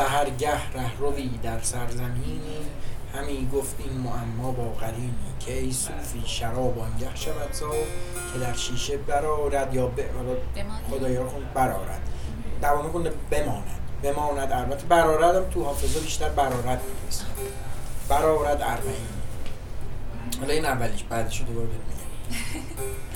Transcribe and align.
سهرگه 0.00 0.72
ره 0.72 0.98
روی 0.98 1.28
در 1.42 1.60
سرزمینی 1.62 2.40
همی 3.14 3.48
گفت 3.52 3.76
این 3.78 3.92
معما 3.92 4.50
با 4.50 4.64
قرینی 4.64 5.14
که 5.40 5.58
ای 5.58 5.72
صوفی 5.72 6.22
شراب 6.26 6.78
آنگه 6.78 7.16
شود 7.16 7.52
زا 7.52 7.70
که 8.32 8.38
در 8.40 8.52
شیشه 8.52 8.96
برارد 8.96 9.74
یا 9.74 9.86
ب... 9.86 10.00
خدایا 10.90 11.24
کن 11.24 11.42
برارد 11.54 12.00
دوام 12.62 12.92
کنه 12.92 13.10
بماند 13.30 13.80
بماند 14.02 14.52
البته 14.52 14.86
برارد 14.86 15.36
هم 15.36 15.50
تو 15.50 15.64
حافظه 15.64 16.00
بیشتر 16.00 16.28
برارد 16.28 16.80
می‌رسه 17.02 17.24
برارد 18.08 18.62
اربعین 18.62 18.94
حالا 20.40 20.52
این 20.52 20.64
اولیش 20.64 21.02
بعدش 21.02 21.40
رو 21.40 21.46
دوباره 21.46 21.66
بهت 21.66 21.80
میگم 21.88 22.10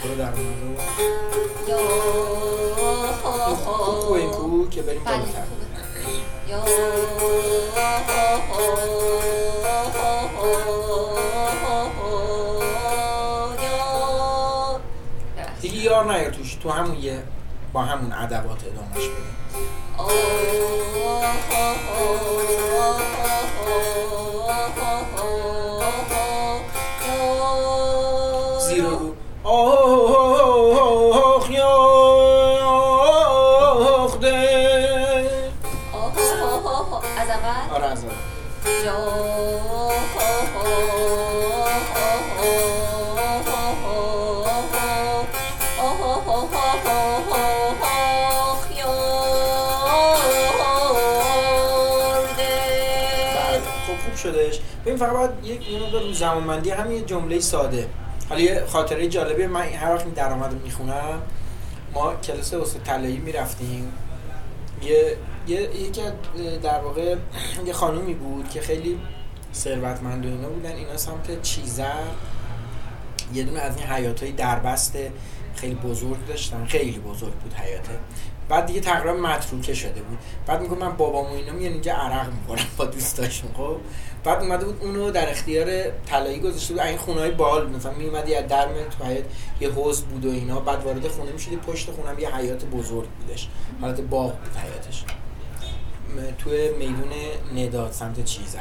برو 0.05 0.15
در 0.15 0.33
اومد 0.33 0.65
رو 4.21 4.31
کو 4.31 4.69
که 4.69 4.83
بریم 4.83 5.05
بله 5.05 5.17
بالاتر 5.17 5.54
دیگه 15.61 15.77
یار 15.77 16.05
نیار 16.13 16.31
توش. 16.31 16.55
تو 16.55 16.71
همون 16.71 16.97
یه 16.97 17.23
با 17.73 17.83
همون 17.83 18.13
ادوات 18.13 18.65
ادامهش 18.65 19.09
بریم 19.09 19.35
زیر 28.59 28.85
رو 28.85 29.15
بله 38.05 38.15
خب 53.87 53.97
خوب 54.05 54.17
شدش 54.17 54.61
ببین 54.85 54.97
فقط 54.97 55.13
باید 55.13 55.31
یک 55.45 55.83
مقدار 55.83 56.03
رو 56.03 56.13
زمانبندی 56.13 56.71
همین 56.71 57.07
جمله 57.07 57.41
ساده. 57.41 57.87
حالا 58.29 58.41
یه 58.41 58.65
خاطره 58.69 59.09
جالبه 59.09 59.47
من 59.47 59.63
هر 59.63 59.95
وقت 59.95 60.15
درآمد 60.15 60.63
می‌خونم 60.65 61.23
ما 61.95 62.15
کلاس 62.15 62.55
استاد 62.55 62.83
طلایی 62.83 63.17
می‌رفتیم. 63.17 63.93
یه 64.83 65.17
یکی 65.49 66.01
از 66.01 66.13
در 66.63 66.81
واقع 66.81 67.17
یه 67.67 67.73
خانومی 67.73 68.15
بود 68.15 68.51
که 68.51 68.61
خیلی 68.61 68.99
ثروتمند 69.55 70.27
و 70.27 70.29
اینا 70.29 70.49
بودن. 70.49 70.73
اینا 70.73 70.97
سمت 70.97 71.43
چیزر 71.43 72.05
یه 73.35 73.43
دونه 73.43 73.61
از 73.61 73.77
این 73.77 73.87
حیاتای 73.87 74.33
دربست 74.33 74.97
خیلی 75.55 75.75
بزرگ 75.75 76.27
داشتن. 76.27 76.65
خیلی 76.65 76.99
بزرگ 76.99 77.33
بود 77.33 77.55
حیاته 77.55 77.99
بعد 78.49 78.67
دیگه 78.67 78.81
تقریبا 78.81 79.13
متروکه 79.13 79.75
شده 79.75 80.03
بود. 80.03 80.19
بعد 80.47 80.61
میگم 80.61 80.79
من 80.79 80.97
بابام 80.97 81.33
و 81.33 81.35
اینا 81.35 81.53
میان 81.53 81.73
اینجا 81.73 81.93
عرق 81.93 82.33
می‌خورن 82.33 82.63
با 82.77 82.85
دوستاشون 82.85 83.51
خب. 83.53 83.77
بعد 84.25 84.43
اومده 84.43 84.65
بود 84.65 84.79
اونو 84.83 85.11
در 85.11 85.31
اختیار 85.31 85.91
طلایی 86.07 86.41
گذاشته 86.41 86.75
بود. 86.75 86.83
این 86.83 86.99
خونه 86.99 87.21
های 87.21 87.31
بال. 87.31 87.71
مثلا 87.71 87.93
میومدی 87.93 88.35
از 88.35 88.49
در 88.49 88.69
تو 88.99 89.05
حیات 89.05 89.25
یه 89.61 89.71
حوض 89.71 90.03
بود 90.03 90.25
و 90.25 90.31
اینا. 90.31 90.61
بعد 90.61 90.85
وارد 90.85 91.09
خونه 91.09 91.33
می‌شدی 91.33 91.57
پشت 91.57 91.91
خونم 91.91 92.19
یه 92.19 92.37
حیات 92.37 92.65
بزرگ 92.65 93.09
بودش. 93.09 93.49
حالت 93.81 94.01
باغ 94.01 94.39
بود 94.39 94.57
حیاتش 94.57 95.05
توی 96.39 96.71
میدون 96.71 97.11
نداد 97.57 97.93
سمت 97.93 98.25
چیزر 98.25 98.59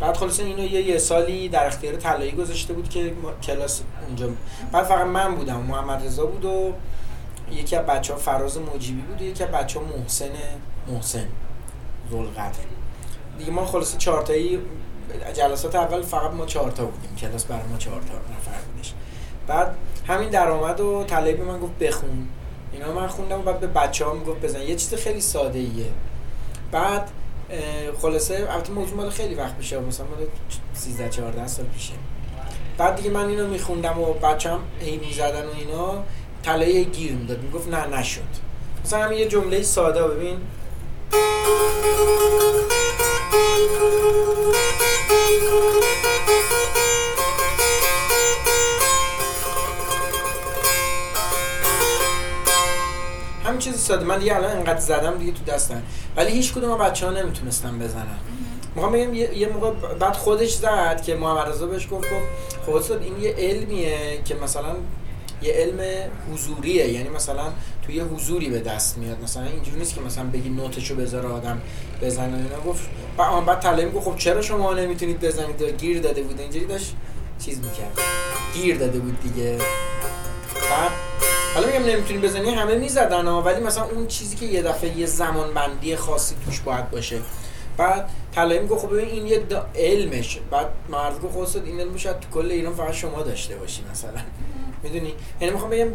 بعد 0.00 0.16
خلاص 0.16 0.40
اینو 0.40 0.64
یه 0.64 0.82
یه 0.82 0.98
سالی 0.98 1.48
در 1.48 1.66
اختیار 1.66 1.96
طلایی 1.96 2.32
گذاشته 2.32 2.72
بود 2.72 2.88
که 2.88 3.12
کلاس 3.42 3.82
اونجا 4.06 4.28
بعد 4.72 4.84
فقط 4.84 5.06
من 5.06 5.34
بودم 5.34 5.60
محمد 5.60 6.04
رضا 6.04 6.26
بود 6.26 6.44
و 6.44 6.72
یکی 7.52 7.76
از 7.76 7.86
بچه 7.86 8.12
ها 8.12 8.18
فراز 8.18 8.58
موجیبی 8.58 9.00
بود 9.00 9.20
و 9.20 9.24
یکی 9.24 9.44
از 9.44 9.50
بچه 9.50 9.80
ها 9.80 9.86
محسن 9.98 10.30
محسن 10.88 11.26
ذوالقدر. 12.10 12.58
دیگه 13.38 13.50
ما 13.50 13.66
خلاصه 13.66 13.98
چهارتایی 13.98 14.60
جلسات 15.34 15.74
اول 15.74 16.02
فقط 16.02 16.30
ما 16.30 16.46
چهارتا 16.46 16.84
بودیم 16.84 17.16
کلاس 17.16 17.44
برای 17.44 17.66
ما 17.70 17.78
چهارتا 17.78 18.14
نفر 18.14 18.58
بودش. 18.72 18.92
بعد 19.46 19.74
همین 20.06 20.28
درآمد 20.28 20.80
و 20.80 21.04
طلایی 21.04 21.34
به 21.34 21.44
من 21.44 21.60
گفت 21.60 21.78
بخون. 21.78 22.28
اینا 22.72 22.92
من 22.92 23.06
خوندم 23.06 23.40
و 23.40 23.42
بعد 23.42 23.60
به 23.60 23.66
بچه 23.66 24.04
ها 24.04 24.14
می‌گفت 24.14 24.40
بزن. 24.40 24.62
یه 24.62 24.76
چیز 24.76 24.94
خیلی 24.94 25.20
ساده 25.20 25.58
ایه 25.58 25.86
بعد 26.72 27.10
خلاصه 28.02 28.46
البته 28.50 28.72
موضوع 28.72 28.96
مال 28.96 29.10
خیلی 29.10 29.34
وقت 29.34 29.56
پیشه 29.58 29.80
مثلا 29.80 30.06
مال 30.06 30.26
13 30.74 31.08
14 31.08 31.46
سال 31.46 31.64
پیشه. 31.64 31.92
بعد 32.78 32.96
دیگه 32.96 33.10
من 33.10 33.28
اینو 33.28 33.46
میخوندم 33.46 33.98
و 33.98 34.12
بچم 34.12 34.58
هی 34.80 34.96
می‌زدن 34.96 35.46
و 35.46 35.50
اینا 35.58 36.04
طلایی 36.42 36.84
گیر 36.84 37.12
می‌داد. 37.12 37.42
می‌گفت 37.42 37.68
نه 37.68 37.98
نشد. 37.98 38.20
مثلا 38.84 39.04
همین 39.04 39.18
یه 39.18 39.28
جمله 39.28 39.62
ساده 39.62 40.02
ببین. 40.02 40.36
همین 53.60 53.72
چیز 53.72 53.82
ساده. 53.82 54.04
من 54.04 54.18
دیگه 54.18 54.36
الان 54.36 54.56
انقدر 54.56 54.80
زدم 54.80 55.18
دیگه 55.18 55.32
تو 55.32 55.44
دستم. 55.44 55.82
ولی 56.16 56.32
هیچ 56.32 56.54
کدوم 56.54 56.78
بچه 56.78 57.06
ها 57.06 57.12
نمی‌تونستن 57.12 57.78
بزنن. 57.78 58.18
می‌خوام 58.74 58.92
بگم 58.92 59.14
یه, 59.14 59.38
یه 59.38 59.48
موقع 59.48 59.70
بعد 59.70 60.16
خودش 60.16 60.54
زد 60.54 61.02
که 61.02 61.14
محمد 61.14 61.48
رضا 61.48 61.66
بهش 61.66 61.88
گفت 61.90 62.04
گفت 62.04 62.66
خب 62.66 62.74
استاد 62.74 63.02
این 63.02 63.20
یه 63.20 63.34
علمیه 63.38 64.22
که 64.24 64.34
مثلا 64.34 64.76
یه 65.42 65.52
علم 65.52 65.80
حضوریه. 66.32 66.88
یعنی 66.88 67.08
مثلا 67.08 67.52
توی 67.86 67.94
یه 67.94 68.04
حضوری 68.04 68.50
به 68.50 68.60
دست 68.60 68.98
میاد. 68.98 69.22
مثلا 69.22 69.44
اینجوری 69.44 69.78
نیست 69.78 69.94
که 69.94 70.00
مثلا 70.00 70.24
بگی 70.24 70.48
نوتشو 70.48 70.94
بذاره 70.94 71.28
آدم 71.28 71.60
بزنه. 72.02 72.36
اینا 72.36 72.60
گفت 72.66 72.88
بعد 73.16 73.44
بعد 73.46 73.60
طلبه 73.60 73.90
گفت 73.90 74.04
خب 74.04 74.16
چرا 74.16 74.42
شما 74.42 74.74
نمی‌تونید 74.74 75.20
بزنید؟ 75.20 75.62
گیر 75.62 76.00
داده 76.00 76.22
بود. 76.22 76.40
اینجوری 76.40 76.66
داشت 76.66 76.94
چیز 77.44 77.58
می‌کرد. 77.58 77.98
گیر 78.54 78.78
داده 78.78 78.98
بود 78.98 79.20
دیگه. 79.22 79.58
بعد 80.70 80.90
حالا 81.54 81.66
میگم 81.66 81.84
نمی‌تونی 81.84 82.18
بزنی 82.18 82.50
همه 82.50 82.74
می‌زدن 82.74 83.26
ها 83.26 83.42
ولی 83.42 83.60
مثلا 83.60 83.84
اون 83.84 84.06
چیزی 84.06 84.36
که 84.36 84.46
یه 84.46 84.62
دفعه 84.62 84.98
یه 84.98 85.06
زمان 85.06 85.54
بندی 85.54 85.96
خاصی 85.96 86.34
توش 86.44 86.60
باید 86.60 86.90
باشه. 86.90 87.18
بعد 87.76 88.10
طلایی 88.34 88.60
میگه 88.60 88.76
خب 88.76 88.88
ببین 88.92 89.08
این 89.08 89.26
یه 89.26 89.42
دا- 89.50 89.78
علمش 89.78 90.38
بعد 90.50 90.66
مرد 90.88 91.20
گفت 91.22 91.34
خب 91.34 91.40
استاد 91.40 91.66
این 91.66 91.80
علم 91.80 91.96
شاید 91.96 92.20
تو 92.20 92.28
کل 92.30 92.50
ایران 92.50 92.74
فقط 92.74 92.92
شما 92.92 93.22
داشته 93.22 93.56
باشی 93.56 93.82
مثلا. 93.92 94.10
می‌دونی؟ 94.82 95.14
یعنی 95.40 95.52
می‌خوام 95.52 95.70
بگم 95.70 95.88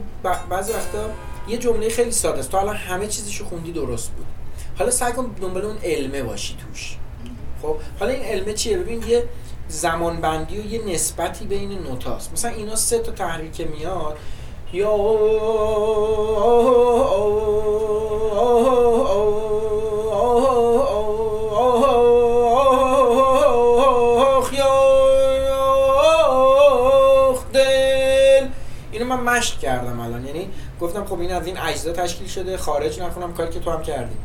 بعضی 0.50 0.74
وقتا 0.74 1.10
یه 1.48 1.58
جمله 1.58 1.90
خیلی 1.90 2.12
ساده 2.12 2.40
است. 2.40 2.52
تو 2.52 2.58
الان 2.58 2.76
همه 2.76 3.08
چیزشو 3.08 3.46
خوندی 3.46 3.72
درست 3.72 4.12
بود. 4.12 4.26
حالا 4.80 4.92
سعی 4.92 5.14
کن 5.14 5.36
دنبال 5.42 5.66
اون 5.66 5.78
علمه 5.84 6.24
باشی 6.24 6.56
توش. 6.58 6.98
خب 7.62 7.76
حالا 8.00 8.12
این 8.12 8.24
علمه 8.24 8.54
چیه؟ 8.54 8.78
ببین 8.78 9.04
یه 9.08 9.24
زمان 9.68 10.22
بندی 10.22 10.58
و 10.60 10.66
یه 10.66 10.82
نسبتی 10.94 11.46
بین 11.46 11.72
نوتاست. 11.72 12.32
مثلا 12.34 12.52
اینا 12.52 12.76
سه 12.76 13.00
تا 13.00 13.12
تحریک 13.12 13.62
میاد. 13.62 14.18
اینو 28.92 29.06
من 29.06 29.20
مشق 29.24 29.60
کردم 29.60 30.00
الان. 30.00 30.26
یعنی 30.26 30.50
گفتم 30.82 31.06
خب 31.06 31.20
این 31.20 31.32
از 31.32 31.46
این 31.46 31.58
اجزا 31.58 31.92
تشکیل 31.92 32.28
شده 32.28 32.58
خارج 32.58 33.00
نکنم 33.02 33.34
کاری 33.34 33.54
که 33.54 33.60
تو 33.60 33.72
هم 33.72 33.84
کردی. 33.84 34.16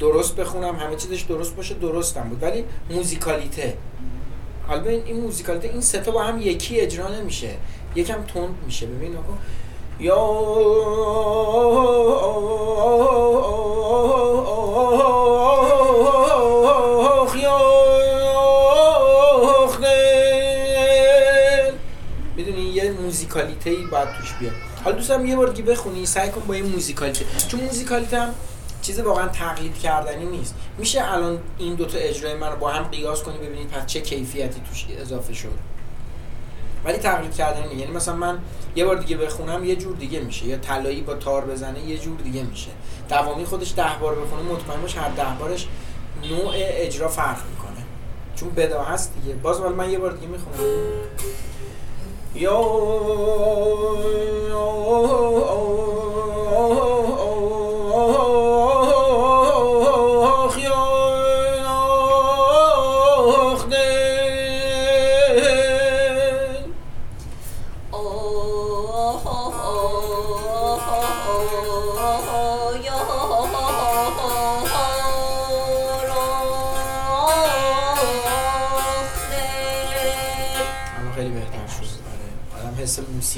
درست 0.00 0.36
بخونم 0.36 0.76
همه 0.76 0.96
چیزش 0.96 1.22
درست 1.22 1.56
باشه 1.56 1.74
درستم 1.74 2.28
بود. 2.28 2.42
ولی 2.42 2.64
موزیکالیته. 2.90 3.76
ببین 4.84 5.02
این 5.04 5.20
موزیکالیته 5.20 5.68
این 5.68 5.80
ستا 5.80 6.10
با 6.10 6.22
هم 6.22 6.40
یکی 6.40 6.80
اجرا 6.80 7.08
نمیشه. 7.08 7.50
یکم 7.98 8.22
تند 8.22 8.54
میشه. 8.66 8.86
ببین 8.86 9.16
آقا. 9.16 9.32
یا 10.00 10.18
می‌دونی 22.36 22.62
یه 22.62 22.90
موزیکالیته 22.90 23.70
ای 23.70 23.76
باید 23.76 24.08
توش 24.12 24.34
بیاد. 24.40 24.52
حالا 24.84 24.96
دوستم 24.96 25.26
یه 25.26 25.36
بار 25.36 25.48
دیگه 25.48 25.70
بخونی 25.70 26.06
سعی 26.06 26.30
کن 26.30 26.40
با 26.40 26.54
این 26.54 26.66
موزیکالیته. 26.66 27.24
چون 27.48 27.60
موزیکالیته 27.60 28.20
هم 28.20 28.34
چیز 28.82 29.00
واقعا 29.00 29.28
تقلید 29.28 29.78
کردنی 29.78 30.24
نیست. 30.24 30.54
میشه 30.78 31.12
الان 31.12 31.38
این 31.58 31.74
دوتا 31.74 31.98
اجرای 31.98 32.34
من 32.34 32.50
رو 32.50 32.56
با 32.56 32.70
هم 32.70 32.84
قیاس 32.84 33.22
کنی 33.22 33.38
ببینید 33.38 33.68
پس 33.68 33.86
چه 33.86 34.00
کیفیتی 34.00 34.60
توش 34.70 34.86
اضافه 35.00 35.34
شد 35.34 35.77
ولی 36.88 36.98
تقلید 36.98 37.26
نیست 37.26 37.40
یعنی 37.78 37.92
مثلا 37.92 38.16
من 38.16 38.38
یه 38.76 38.84
بار 38.84 38.96
دیگه 38.96 39.16
بخونم 39.16 39.64
یه 39.64 39.76
جور 39.76 39.96
دیگه 39.96 40.20
میشه 40.20 40.46
یا 40.46 40.58
طلایی 40.58 41.00
با 41.00 41.14
تار 41.14 41.44
بزنه 41.44 41.80
یه 41.80 41.98
جور 41.98 42.20
دیگه 42.20 42.42
میشه 42.42 42.70
دوامی 43.08 43.44
خودش 43.44 43.74
ده 43.76 43.96
بار 44.00 44.14
بخونه 44.14 44.42
مطمئن 44.42 44.80
باش 44.80 44.96
هر 44.96 45.08
ده 45.08 45.38
بارش 45.38 45.68
نوع 46.30 46.52
اجرا 46.54 47.08
فرق 47.08 47.38
می‌کنه 47.50 47.84
چون 48.36 48.50
بدا 48.50 48.82
هست 48.82 49.14
دیگه 49.14 49.34
باز 49.34 49.60
ولی 49.60 49.74
من 49.74 49.90
یه 49.90 49.98
بار 49.98 50.12
دیگه 50.12 50.26
می‌خونم 50.26 50.58
یا 52.34 52.60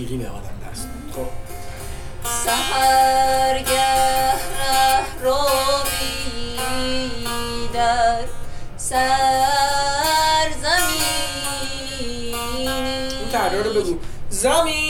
موسیقی 0.00 0.17
به 0.17 0.29
آدم 0.29 0.70
دست. 0.70 0.88
خب. 1.12 1.26
سهرگه 2.44 4.32
ره 4.32 5.05
رو 5.23 5.38
در 7.75 8.25
سرزمینی 8.76 9.14
اون 13.20 13.29
ترانه 13.32 13.62
رو 13.62 13.70
بگو. 13.70 13.99
زمینی. 14.31 14.82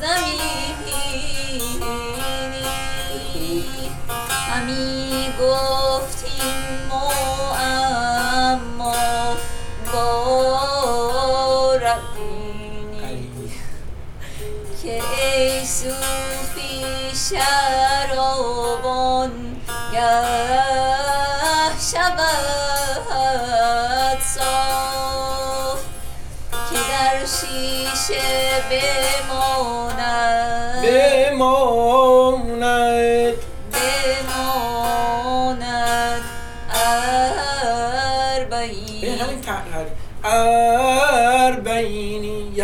زمینی. 0.00 1.60
همی 4.50 5.28
گفتیم 5.40 6.89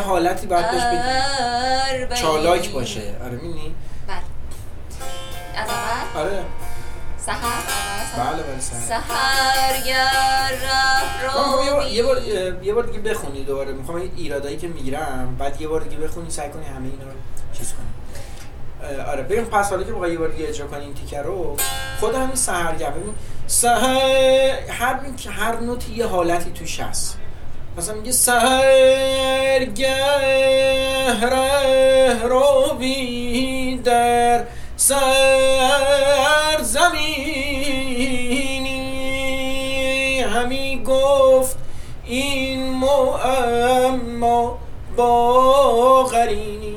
حالتی 0.06 0.46
باید 0.46 0.70
بهش 0.70 0.82
بدی 0.82 0.98
اربعین 0.98 2.22
چالاک 2.22 2.70
باشه. 2.70 3.14
آره 3.24 3.32
می‌بینی؟ 3.32 3.74
بله. 4.08 4.16
از 5.56 5.68
اول؟ 5.68 6.26
آره. 6.26 6.42
سحر؟ 7.18 7.36
بله 8.18 8.42
بله 8.42 8.60
سر 8.60 8.76
سهرگر 8.76 10.52
ره 11.22 11.92
یه 11.92 12.02
بار 12.02 12.22
یه 12.62 12.74
بار 12.74 12.86
دیگه 12.86 12.98
بخونی 12.98 13.44
دوباره. 13.44 13.72
می‌خوام 13.72 13.96
این 13.96 14.12
ایرادایی 14.16 14.56
که 14.56 14.68
می‌گیرم. 14.68 15.36
بعد 15.38 15.60
یه 15.60 15.68
بار 15.68 15.80
دیگه 15.80 15.96
بخونی 15.96 16.30
سعی 16.30 16.50
کنی 16.50 16.64
همه 16.64 16.84
اینا 16.84 17.04
رو 17.04 17.18
چیز 17.52 17.72
کنی. 17.72 17.86
آره 19.00 19.22
ببین 19.22 19.44
پس 19.44 19.70
حالا 19.70 19.84
که 19.84 19.92
بخوای 19.92 20.12
یه 20.12 20.18
بار 20.18 20.28
دیگه 20.28 20.48
اجرا 20.48 20.66
کنی 20.66 20.84
این 20.84 20.94
تیکه 20.94 21.22
رو 21.22 21.56
خود 22.00 22.14
همین 22.14 22.34
سحرگه 22.34 22.90
ببین 22.90 23.14
سحر 23.46 24.60
هر 24.68 25.00
هر 25.30 25.60
نوتی 25.60 25.92
یه 25.92 26.06
حالتی 26.06 26.50
توش 26.50 26.80
هست. 26.80 27.18
مثلا 27.76 27.94
میگه 27.94 28.12
سحرگه 28.12 29.96
ره 31.20 32.22
رو 32.22 32.56
در 33.84 34.44
سرزمینی 34.76 35.20
همی 40.20 40.82
گفت 40.86 41.56
این 42.04 42.70
معما 42.70 44.58
با 44.96 46.04
قرینی 46.04 46.76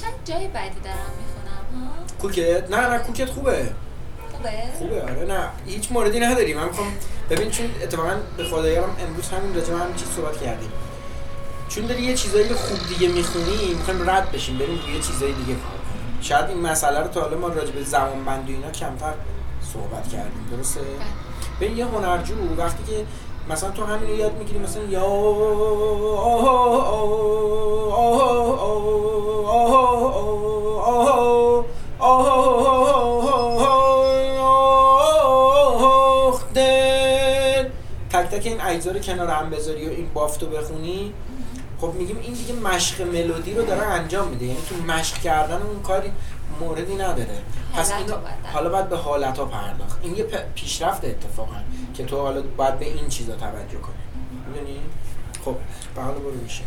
شاید 0.00 0.14
جای 0.24 0.48
بعدی 0.48 0.80
دارم 0.84 1.12
می‌خونم 1.18 1.86
ها؟ 1.86 1.92
کوکت؟ 2.20 2.70
نه 2.70 2.88
نه 2.88 2.98
کوکت 2.98 3.30
خوبه. 3.30 3.70
خوبه؟ 4.32 4.50
خوبه 4.78 5.02
آره 5.02 5.24
نه 5.24 5.48
هیچ 5.66 5.92
موردی 5.92 6.20
نداری 6.20 6.54
من 6.54 6.64
می‌خوام 6.64 6.92
ببین 7.30 7.50
چون 7.50 7.66
اتفاقا 7.82 8.16
به 8.36 8.44
خدایارم 8.44 8.96
امروز 9.00 9.28
همین 9.28 9.54
راجع 9.54 9.72
همین 9.72 9.96
چیز 9.96 10.08
صحبت 10.16 10.42
کردیم 10.42 10.72
چون 11.68 11.86
داری 11.86 12.02
یه 12.02 12.14
چیزایی 12.14 12.48
رو 12.48 12.54
خوب 12.56 12.78
دیگه 12.88 13.08
می‌خونی 13.08 13.74
می‌خوایم 13.74 14.10
رد 14.10 14.32
بشیم 14.32 14.58
بریم 14.58 14.80
یه 14.94 15.00
چیزای 15.00 15.32
دیگه 15.32 15.54
کار 15.54 15.80
شاید 16.20 16.44
این 16.44 16.60
مسئله 16.60 17.00
رو 17.00 17.08
تا 17.08 17.20
حالا 17.20 17.38
ما 17.38 17.48
راجع 17.48 17.70
به 17.70 17.82
زمان 17.82 18.24
بندی 18.24 18.52
اینا 18.52 18.70
کمتر 18.70 19.14
صحبت 19.72 20.08
کردیم 20.08 20.48
درسته 20.50 20.80
ببین 21.60 21.76
یه 21.76 21.86
هنرجو 21.86 22.34
وقتی 22.58 22.92
که 22.92 23.06
مثلا 23.50 23.70
تو 23.70 23.84
همین 23.84 24.16
یاد 24.16 24.38
می‌گیری 24.38 24.58
مثلا 24.58 24.82
یا 24.82 25.06
تک 38.36 38.42
تک 38.42 38.46
این 38.46 38.60
اجزا 38.60 38.90
رو 38.90 38.98
کنار 38.98 39.30
هم 39.30 39.50
بذاری 39.50 39.86
و 39.86 39.90
این 39.90 40.08
بافتو 40.14 40.46
بخونی 40.46 41.14
خب 41.80 41.92
میگیم 41.94 42.18
این 42.22 42.34
دیگه 42.34 42.54
مشق 42.54 43.02
ملودی 43.02 43.54
رو 43.54 43.64
داره 43.64 43.86
انجام 43.86 44.28
میده. 44.28 44.46
یعنی 44.46 44.58
تو 44.68 44.92
مشق 44.92 45.18
کردن 45.18 45.62
اون 45.62 45.82
کاری 45.82 46.12
موردی 46.60 46.94
نداره. 46.94 47.38
پس 47.74 47.92
اینو 47.92 48.12
رو 48.12 48.18
حالا 48.52 48.70
باید 48.70 48.88
به 48.88 48.96
حالت 48.96 49.38
ها 49.38 49.44
پرداخت. 49.44 49.98
این 50.02 50.16
یه 50.16 50.24
پیشرفت 50.54 51.04
اتفاقا 51.04 51.56
که 51.94 52.04
تو 52.04 52.20
حالا 52.20 52.42
باید 52.56 52.78
به 52.78 52.86
این 52.86 53.08
چیزا 53.08 53.32
توجه 53.32 53.78
کنی. 53.78 53.94
می‌دونی؟ 54.48 54.80
خب 55.44 55.56
به 55.94 56.02
حالا 56.02 56.18
برو 56.18 56.34
میشه 56.42 56.62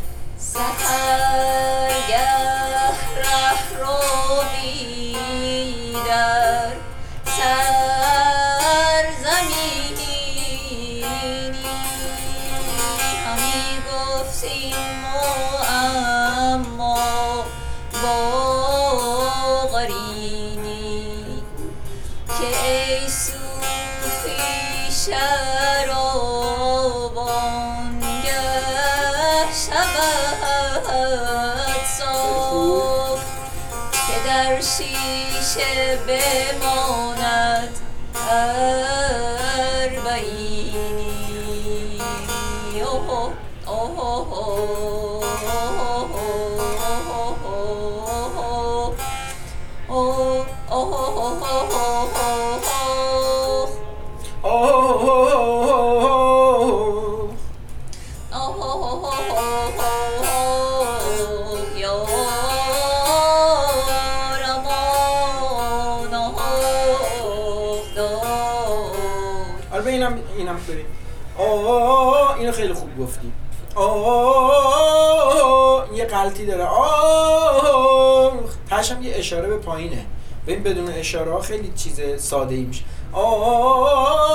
هم 78.88 79.02
یه 79.02 79.12
اشاره 79.16 79.48
به 79.48 79.56
پایینه 79.56 80.04
ببین 80.46 80.62
بدون 80.62 80.88
اشاره 80.88 81.32
ها 81.32 81.40
خیلی 81.40 81.72
چیز 81.76 82.00
ساده 82.18 82.54
ای 82.54 82.62
میشه 82.62 82.84
آه 83.12 84.30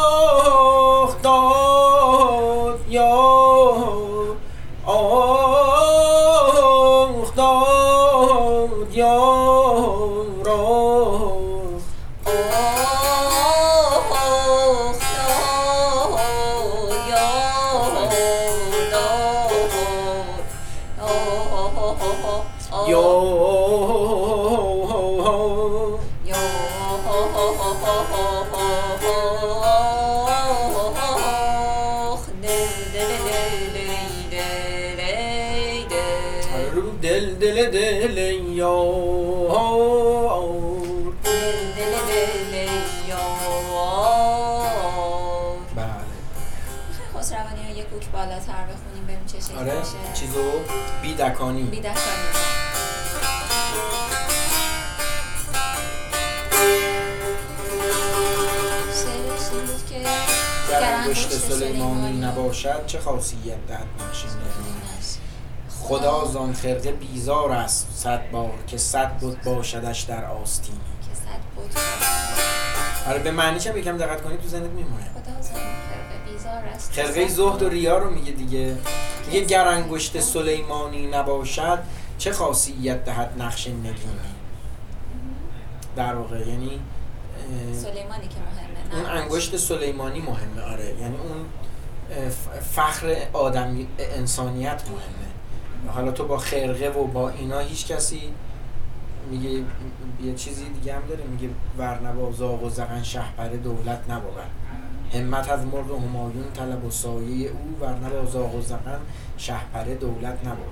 داد 1.24 2.86
یا 2.90 4.15
چه 49.48 49.52
شکلی 49.52 49.60
آره 49.60 49.82
چیزو 50.14 50.52
بیدکانی. 51.02 51.64
بیدکانی. 51.64 51.96
شعرش 58.94 59.54
این 59.54 59.66
بود 59.66 59.86
که 59.90 60.00
گر 60.72 60.94
انگشت 60.94 61.30
سلیمانی 61.30 62.20
نباشد 62.20 62.86
چه 62.86 63.00
خاصیت 63.00 63.68
دهد 63.68 63.88
نقش 64.00 64.24
نگینی 64.26 64.76
خدا 65.82 66.26
زان 66.26 66.54
خرقه 66.54 66.92
بیزار 66.92 67.52
است 67.52 67.88
صد 67.96 68.32
بار 68.32 68.52
که 68.68 68.78
صد 68.78 69.18
بود 69.18 69.42
باشدش 69.42 70.02
در 70.02 70.26
آستین. 70.26 70.76
که 70.76 71.16
صد 71.16 71.42
بود 71.56 71.72
آره 73.08 73.20
به 73.20 73.32
معنیش 73.32 73.68
هم 73.68 73.78
یکم 73.78 73.98
دقت 73.98 74.22
کنید 74.22 74.42
تو 74.42 74.48
ذهنت 74.48 74.70
میمونه. 74.70 75.04
خدا 75.04 75.42
زان 75.42 75.54
خرقه 75.54 76.32
بیزار 76.32 76.64
است. 76.76 76.92
خرقه 76.94 77.28
زهد 77.28 77.62
و 77.62 77.70
ریا 77.70 77.98
رو 77.98 78.10
میگه 78.10 78.32
دیگه. 78.32 78.78
میگه 79.28 79.46
گر 79.46 79.68
انگشت 79.68 80.20
سلیمانی 80.20 81.08
نباشد 81.08 81.80
چه 82.18 82.32
خاصیت 82.32 83.06
دهد 83.06 83.34
نقش 83.40 83.68
نگینی؟ 83.68 83.96
در 85.96 86.16
واقع 86.16 86.48
یعنی 86.48 86.80
سلیمانی 87.74 88.28
که 88.28 88.36
مهمه 88.36 88.96
اون 88.96 89.06
انگشت 89.06 89.58
سلیمانی 89.58 90.20
مهمه 90.20 90.62
آره. 90.62 90.96
یعنی 91.02 91.16
اون 91.18 91.46
فخر 92.62 93.18
آدمی 93.34 93.88
انسانیت 94.00 94.84
مهمه. 94.86 95.92
حالا 95.94 96.12
تو 96.12 96.28
با 96.28 96.38
خرقه 96.38 96.90
و 96.90 97.08
با 97.08 97.30
اینا 97.30 97.60
هیچ 97.60 97.88
کسی 97.88 98.22
میگه 99.30 99.50
یه 100.24 100.34
چیزی 100.36 100.70
دیگه 100.70 100.94
هم 100.94 101.02
داره 101.10 101.24
میگه 101.24 101.50
ورنبا 101.78 102.32
زاغ 102.32 102.64
و 102.64 102.70
زغن 102.70 103.04
شهپر 103.04 103.48
دولت 103.48 104.10
نبود 104.10 104.34
همت 105.16 105.50
از 105.50 105.66
مرغ 105.66 105.92
همایون 105.92 106.52
طلب 106.54 106.86
و 106.86 106.92
سایه 106.92 107.50
او 107.50 107.78
ورنبا 107.82 108.26
زاغ 108.26 108.56
و 108.56 108.62
زغن 108.62 109.00
شهپر 109.38 109.84
دولت 109.84 110.40
نبود. 110.46 110.66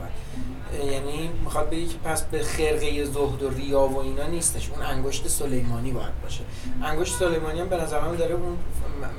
یعنی 0.92 1.30
می‌خواد 1.44 1.70
بگه 1.70 1.86
که 1.86 1.98
پس 1.98 2.24
به 2.24 2.44
خرقه 2.44 3.06
زهد 3.06 3.44
و 3.44 3.50
ریا 3.50 3.82
و 3.82 3.98
اینا 3.98 4.28
نیستش. 4.28 4.70
اون 4.70 4.86
انگشت 4.86 5.28
سلیمانی 5.28 5.92
باید 5.92 6.22
باشه. 6.24 6.44
انگشت 6.84 7.16
سلیمانی 7.16 7.60
هم 7.60 7.70
به 7.70 7.78
نظر 7.78 8.02
من 8.02 8.16
داره 8.16 8.36
اون 8.36 8.58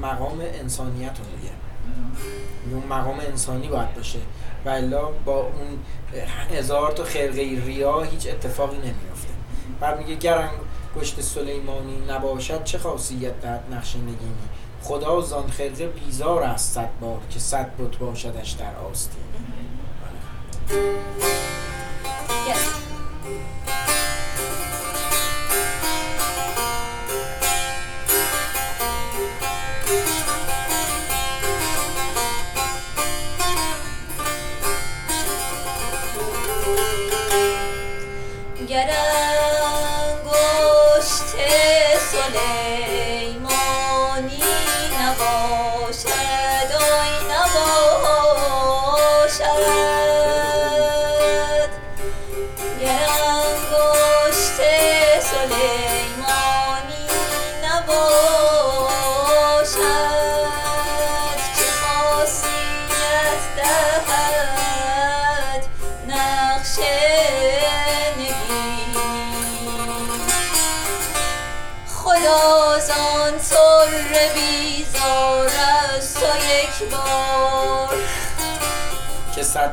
مقام 0.02 0.40
انسانیت 0.40 1.18
رو 1.18 1.24
میگه. 1.36 1.54
اون 2.70 2.84
مقام 2.86 3.20
انسانی 3.20 3.68
باید 3.68 3.94
باشه. 3.94 4.18
و 4.64 4.68
الا 4.68 5.04
با 5.24 5.40
اون 5.40 5.78
هزار 6.58 6.92
تا 6.92 7.04
خرقه 7.04 7.62
ریا 7.66 8.02
هیچ 8.02 8.26
اتفاقی 8.26 8.76
نمیفته 8.76 9.34
بعد 9.80 9.98
میگه 9.98 10.14
گر 10.14 10.48
انگشت 10.96 11.20
سلیمانی 11.20 11.96
نباشد 12.08 12.64
چه 12.64 12.78
خاصیت 12.78 13.40
دهد 13.40 13.64
نقش 13.72 13.96
نگینی؟ 13.96 14.48
خدا 14.84 15.20
زان 15.20 15.50
خرقه 15.50 15.86
بیزار 15.86 16.42
است 16.42 16.74
صد 16.74 16.88
بار 17.00 17.20
که 17.30 17.38
صد 17.38 17.70
بت 17.78 17.96
باشدش 17.96 18.50
در 18.50 18.76
آستین. 18.90 19.24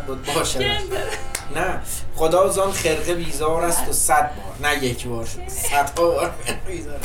بت 0.08 0.36
باشدش 0.36 0.64
نه. 1.56 1.80
خدا 2.16 2.50
زان 2.50 2.72
خرقه 2.72 3.14
بیزار 3.14 3.66
است 3.66 3.90
و 3.90 3.94
صد 3.94 4.32
بار. 4.36 4.72
نه 4.72 4.84
یک 4.84 5.08
بار. 5.08 5.28
صد 5.48 5.96
بار 5.96 6.34
بیزار 6.68 7.00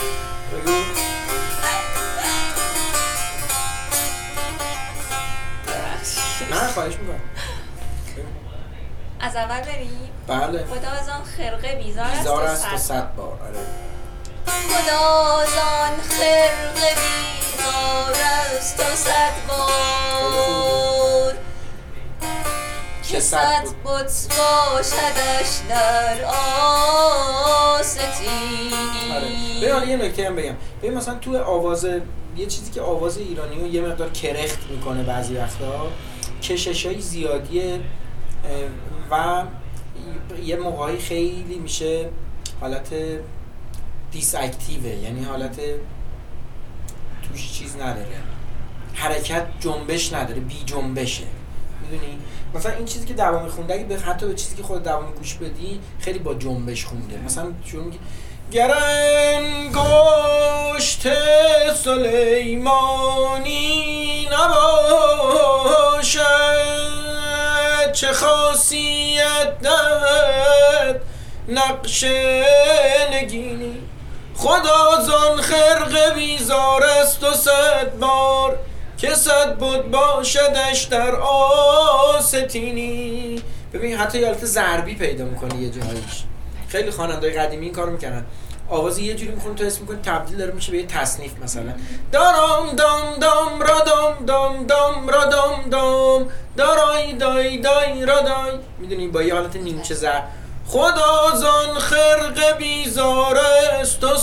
نه 6.50 6.68
خواهش 6.74 6.94
می‌کنم. 6.94 7.20
از 9.20 9.36
اول 9.36 9.60
بریم. 9.60 10.10
بله. 10.26 10.64
خدا 10.64 10.90
از 10.90 11.08
آن 11.08 11.24
خرقه 11.36 11.76
بیزار 11.76 12.04
است 12.04 12.18
بیزار 12.18 12.42
و 12.42 12.46
است 12.46 12.66
و 12.72 12.76
صد 12.76 12.76
صد 12.76 13.14
بار. 13.14 13.38
آره. 13.42 13.60
خدا 14.46 15.38
از 15.38 15.48
آن 15.48 15.96
خرقه 16.08 16.94
بیزار 16.94 18.14
است 18.58 18.80
و 18.80 18.96
صد 18.96 19.32
بار. 19.48 20.85
که 23.16 23.22
صد 23.22 23.66
بت 23.84 24.36
باشدش 24.38 25.60
در 25.68 26.24
آستینی 27.74 28.70
آره. 29.14 29.88
یه 29.88 29.96
نکته 29.96 30.26
هم 30.26 30.36
بگم. 30.36 30.54
ببین 30.82 30.94
مثلا 30.98 31.14
تو 31.14 31.42
آواز 31.42 31.84
یه 32.36 32.46
چیزی 32.46 32.70
که 32.70 32.80
آواز 32.80 33.18
ایرانی 33.18 33.60
رو 33.60 33.66
یه 33.66 33.80
مقدار 33.82 34.10
کرخت 34.10 34.58
می‌کنه 34.70 35.02
بعضی 35.02 35.34
وقتا 35.34 35.86
کشش 36.42 36.86
های 36.86 37.00
زیادیه 37.00 37.80
و 39.10 39.42
یه 40.44 40.56
موقعی 40.56 40.98
خیلی 40.98 41.58
میشه 41.62 42.08
حالت 42.60 42.94
دیس 44.12 44.34
اکتیوه 44.34 44.88
یعنی 44.88 45.24
حالت 45.24 45.60
توش 47.28 47.52
چیز 47.52 47.76
نداره. 47.76 48.20
حرکت 48.94 49.46
جنبش 49.60 50.12
نداره 50.12 50.40
بی 50.40 50.62
جنبشه. 50.66 51.24
می‌دونی؟ 51.90 52.18
مثلا 52.54 52.72
این 52.72 52.84
چیزی 52.84 53.06
که 53.06 53.14
دوامی 53.14 53.50
خونده 53.50 53.74
اگه 53.74 53.84
به 53.84 53.96
حتی 53.96 54.26
به 54.26 54.34
چیزی 54.34 54.56
که 54.56 54.62
خود 54.62 54.82
دوامی 54.84 55.12
گوش 55.12 55.34
بدی 55.34 55.80
خیلی 56.00 56.18
با 56.18 56.34
جنبش 56.34 56.84
خونده. 56.84 57.18
مثلا 57.24 57.52
چون 57.64 57.84
میگه 57.84 57.98
گر 58.52 58.74
انگشت 59.34 61.08
سلیمانی 61.74 63.56
نباشد 64.32 66.26
چه 67.92 68.12
خاصیت 68.12 69.58
دهد 69.62 71.00
نقش 71.48 72.04
نگینی. 73.12 73.82
خدا 74.36 75.02
زان 75.02 75.40
خرق 75.42 76.14
بیزار 76.14 76.84
است 76.84 77.24
و 77.24 77.32
صد 77.32 77.98
بار 78.00 78.58
که 78.98 79.14
صد 79.14 79.56
بود 79.56 79.90
باشدش 79.90 80.82
در 80.82 81.14
آستینی. 82.14 83.42
ببین 83.72 83.96
حتی 83.96 84.18
یه 84.18 84.26
حالت 84.26 84.44
پیدا 84.94 85.24
می‌کنه 85.24 85.56
یه 85.56 85.70
جاییش 85.70 86.24
خیلی 86.68 86.90
خواننده‌های 86.90 87.38
قدیمی 87.38 87.64
این 87.64 87.74
کارو 87.74 87.92
می‌کنن 87.92 88.24
آواز 88.68 88.98
یه 88.98 89.14
جوری 89.14 89.32
می‌خونه 89.32 89.54
تو 89.54 89.64
اسم 89.64 89.80
می‌کنی 89.80 89.98
تبدیل 90.02 90.36
داره 90.36 90.52
میشه 90.52 90.72
به 90.72 90.78
یه 90.78 90.86
تصنیف 90.86 91.32
مثلا. 91.42 91.72
دارم 92.12 92.76
دام 92.76 93.14
دام 93.20 93.60
را 93.60 93.80
دام 93.86 94.24
دام 94.26 94.66
دام 94.66 95.08
را 95.08 95.24
دام 95.24 95.70
دام 95.70 96.28
دارای 96.56 97.12
دای 97.12 97.58
دای 97.58 98.06
را 98.06 98.20
دای. 98.20 98.58
می‌دونی 98.78 99.08
با 99.08 99.22
یه 99.22 99.34
حالت 99.34 99.56
نیمچه 99.56 99.94
زر 99.94 100.20
خدا 100.66 101.30
زان 101.34 101.78
خرق 101.78 102.56
بیزار 102.58 103.38
است 103.80 104.04
و 104.04 104.16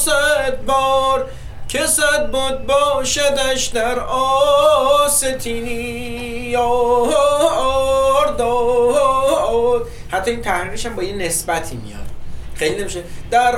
بار 0.66 1.30
که 1.74 1.88
صد 1.88 2.32
بود 2.32 2.66
باشدش 2.66 3.66
در 3.66 4.00
آستینی. 5.10 6.56
آرد 6.56 8.42
آرد 8.42 9.82
حتی 10.12 10.32
این 10.32 10.42
تحریرش 10.42 10.86
هم 10.86 10.96
با 10.96 11.04
یه 11.04 11.16
نسبتی 11.16 11.76
میاد. 11.76 12.00
خیلی 12.56 12.82
نمیشه. 12.82 13.04
در 13.32 13.56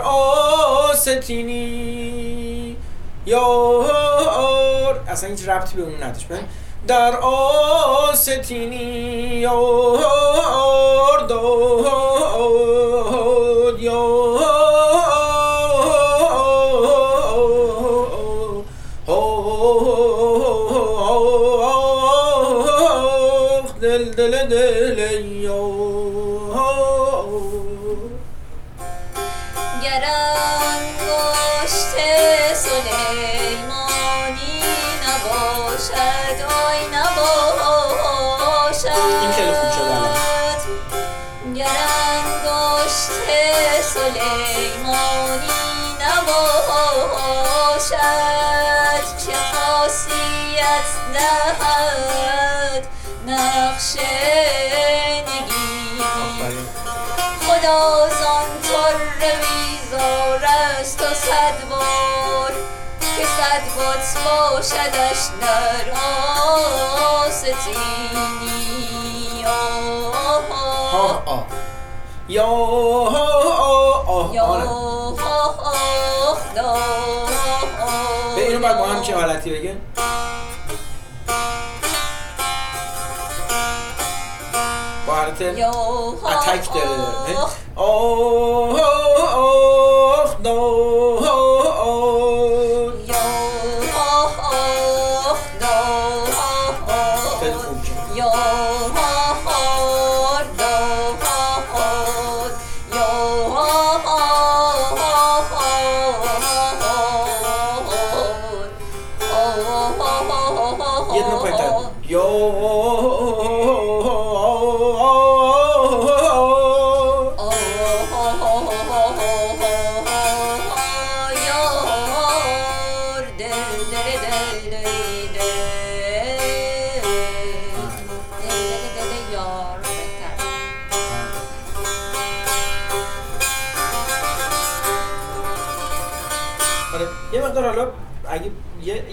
آستینی. 0.98 1.56
یار. 3.26 5.04
اصلا 5.08 5.30
هیچ 5.30 5.50
ربطی 5.50 5.76
به 5.76 5.82
اون 5.84 6.04
نداشت. 6.04 6.28
در 6.88 7.18
آستینی. 7.18 8.76
یار 9.36 10.00
دار 11.28 11.76
دل 13.78 15.05
سلیمانی 44.06 45.98
نباشد 46.02 47.90
که 49.26 49.36
خاصیت 49.54 50.90
دهد 51.14 52.84
نقش 53.28 53.96
نگین. 55.28 56.04
خدا 57.48 58.10
زان 58.10 58.50
تر 58.64 58.98
بیزار 59.42 60.42
است 60.46 61.02
و 61.02 61.04
صد 61.14 61.58
بار 61.70 62.54
که 63.02 63.26
صد 63.26 63.64
بات 63.78 64.06
باشدش 64.26 65.22
در 65.42 65.86
آستینی. 67.22 68.06
ها 70.92 71.24
آه. 71.26 71.65
آ 72.28 72.32
یا 72.32 72.46
آ 74.08 74.34
یا 74.34 74.44
آره. 74.44 74.68
آه 74.68 75.16
دا 76.56 76.74
به 78.36 78.48
اینو 78.48 78.60
باید 78.60 78.78
با 78.78 78.86
هم 78.86 79.02
چه 79.02 79.16
حالتی 79.16 79.50
بگه 79.50 79.78
با 85.08 85.14
حالت 85.14 85.42
یا 85.42 85.70
اتک 86.26 86.74
داره 86.74 86.88
داره 86.88 87.38
آه 87.76 88.80
آه 89.36 90.38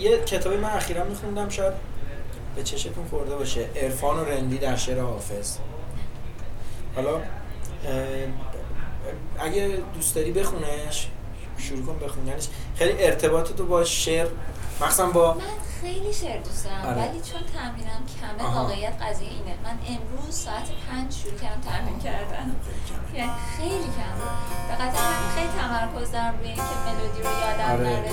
یه, 0.02 0.24
کتابی 0.24 0.56
من 0.56 0.70
اخیرا 0.70 1.04
میخوندم 1.04 1.48
شاید 1.48 1.72
به 2.56 2.62
چشتون 2.62 3.06
خورده 3.10 3.36
باشه. 3.36 3.68
عرفان 3.76 4.20
و 4.20 4.24
رندی 4.24 4.58
در 4.58 4.76
شعر 4.76 5.00
حافظ. 5.00 5.56
حالا 6.96 7.20
اگه 9.38 9.78
دوست 9.94 10.14
داری 10.14 10.32
بخونش 10.32 11.08
شروع 11.58 11.86
کن 11.86 11.98
بخوننش. 11.98 12.48
خیلی 12.76 13.04
ارتباط 13.04 13.52
تو 13.52 13.66
با 13.66 13.84
شعر 13.84 14.28
مخصوصا 14.80 15.06
با 15.06 15.34
من 15.34 15.40
خیلی 15.80 16.12
شعر 16.12 16.40
دوست 16.40 16.64
دارم 16.64 16.86
آره. 16.86 16.96
ولی 16.96 17.20
چون 17.20 17.40
تمرینم 17.54 18.02
کمه. 18.38 18.54
واقعیت 18.54 19.02
قضیه 19.02 19.28
اینه. 19.28 19.54
من 19.64 19.78
امروز 19.88 20.34
ساعت 20.34 20.68
پنج 20.90 21.12
شروع 21.12 21.38
کردم 21.38 21.60
تمرین 21.60 21.98
کردن. 21.98 22.56
یعنی 23.14 23.30
خیلی 23.56 23.88
کم 23.96 24.14
به 24.68 24.74
خاطر 24.84 24.98
همین 24.98 25.30
خیلی 25.36 25.48
تمرکز 25.58 26.12
دارم 26.12 26.34
روی 26.38 26.46
اینکه 26.48 26.62
ملودی 26.86 27.22
رو 27.22 27.30
یادم 27.44 27.72
آره. 27.72 27.82
نره. 27.82 28.12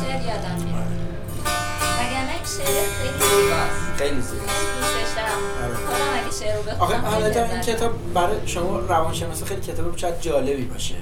شعر 0.00 0.20
یادم 0.30 0.56
میره. 0.64 0.76
آره. 0.76 0.96
وگرنه 1.98 2.32
این 2.34 2.44
شعر 2.56 2.82
خیلی 2.98 3.18
زیباست. 3.30 3.96
خیلی 3.96 4.20
زیبا 4.20 4.44
دوستش 4.80 5.10
دارم. 5.16 5.40
آره. 5.64 5.74
خودم 5.74 6.10
اگه 6.22 6.30
شعر 6.40 6.56
رو 6.56 6.82
آخه 6.82 6.94
بخونم 6.94 7.10
حالتا 7.12 7.42
این 7.44 7.60
کتاب 7.60 8.12
برای 8.14 8.48
شما 8.48 8.78
روانشناسی 8.78 9.44
خیلی 9.44 9.60
کتاب 9.60 9.96
شاید 9.96 10.20
جالبی 10.20 10.64
باشه. 10.64 10.94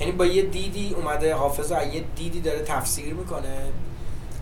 یعنی 0.00 0.12
با 0.12 0.26
یه 0.26 0.42
دیدی 0.42 0.94
اومده 0.94 1.34
حافظ 1.34 1.72
رو 1.72 1.94
یه 1.94 2.04
دیدی 2.16 2.40
داره 2.40 2.62
تفسیر 2.62 3.14
می‌کنه 3.14 3.56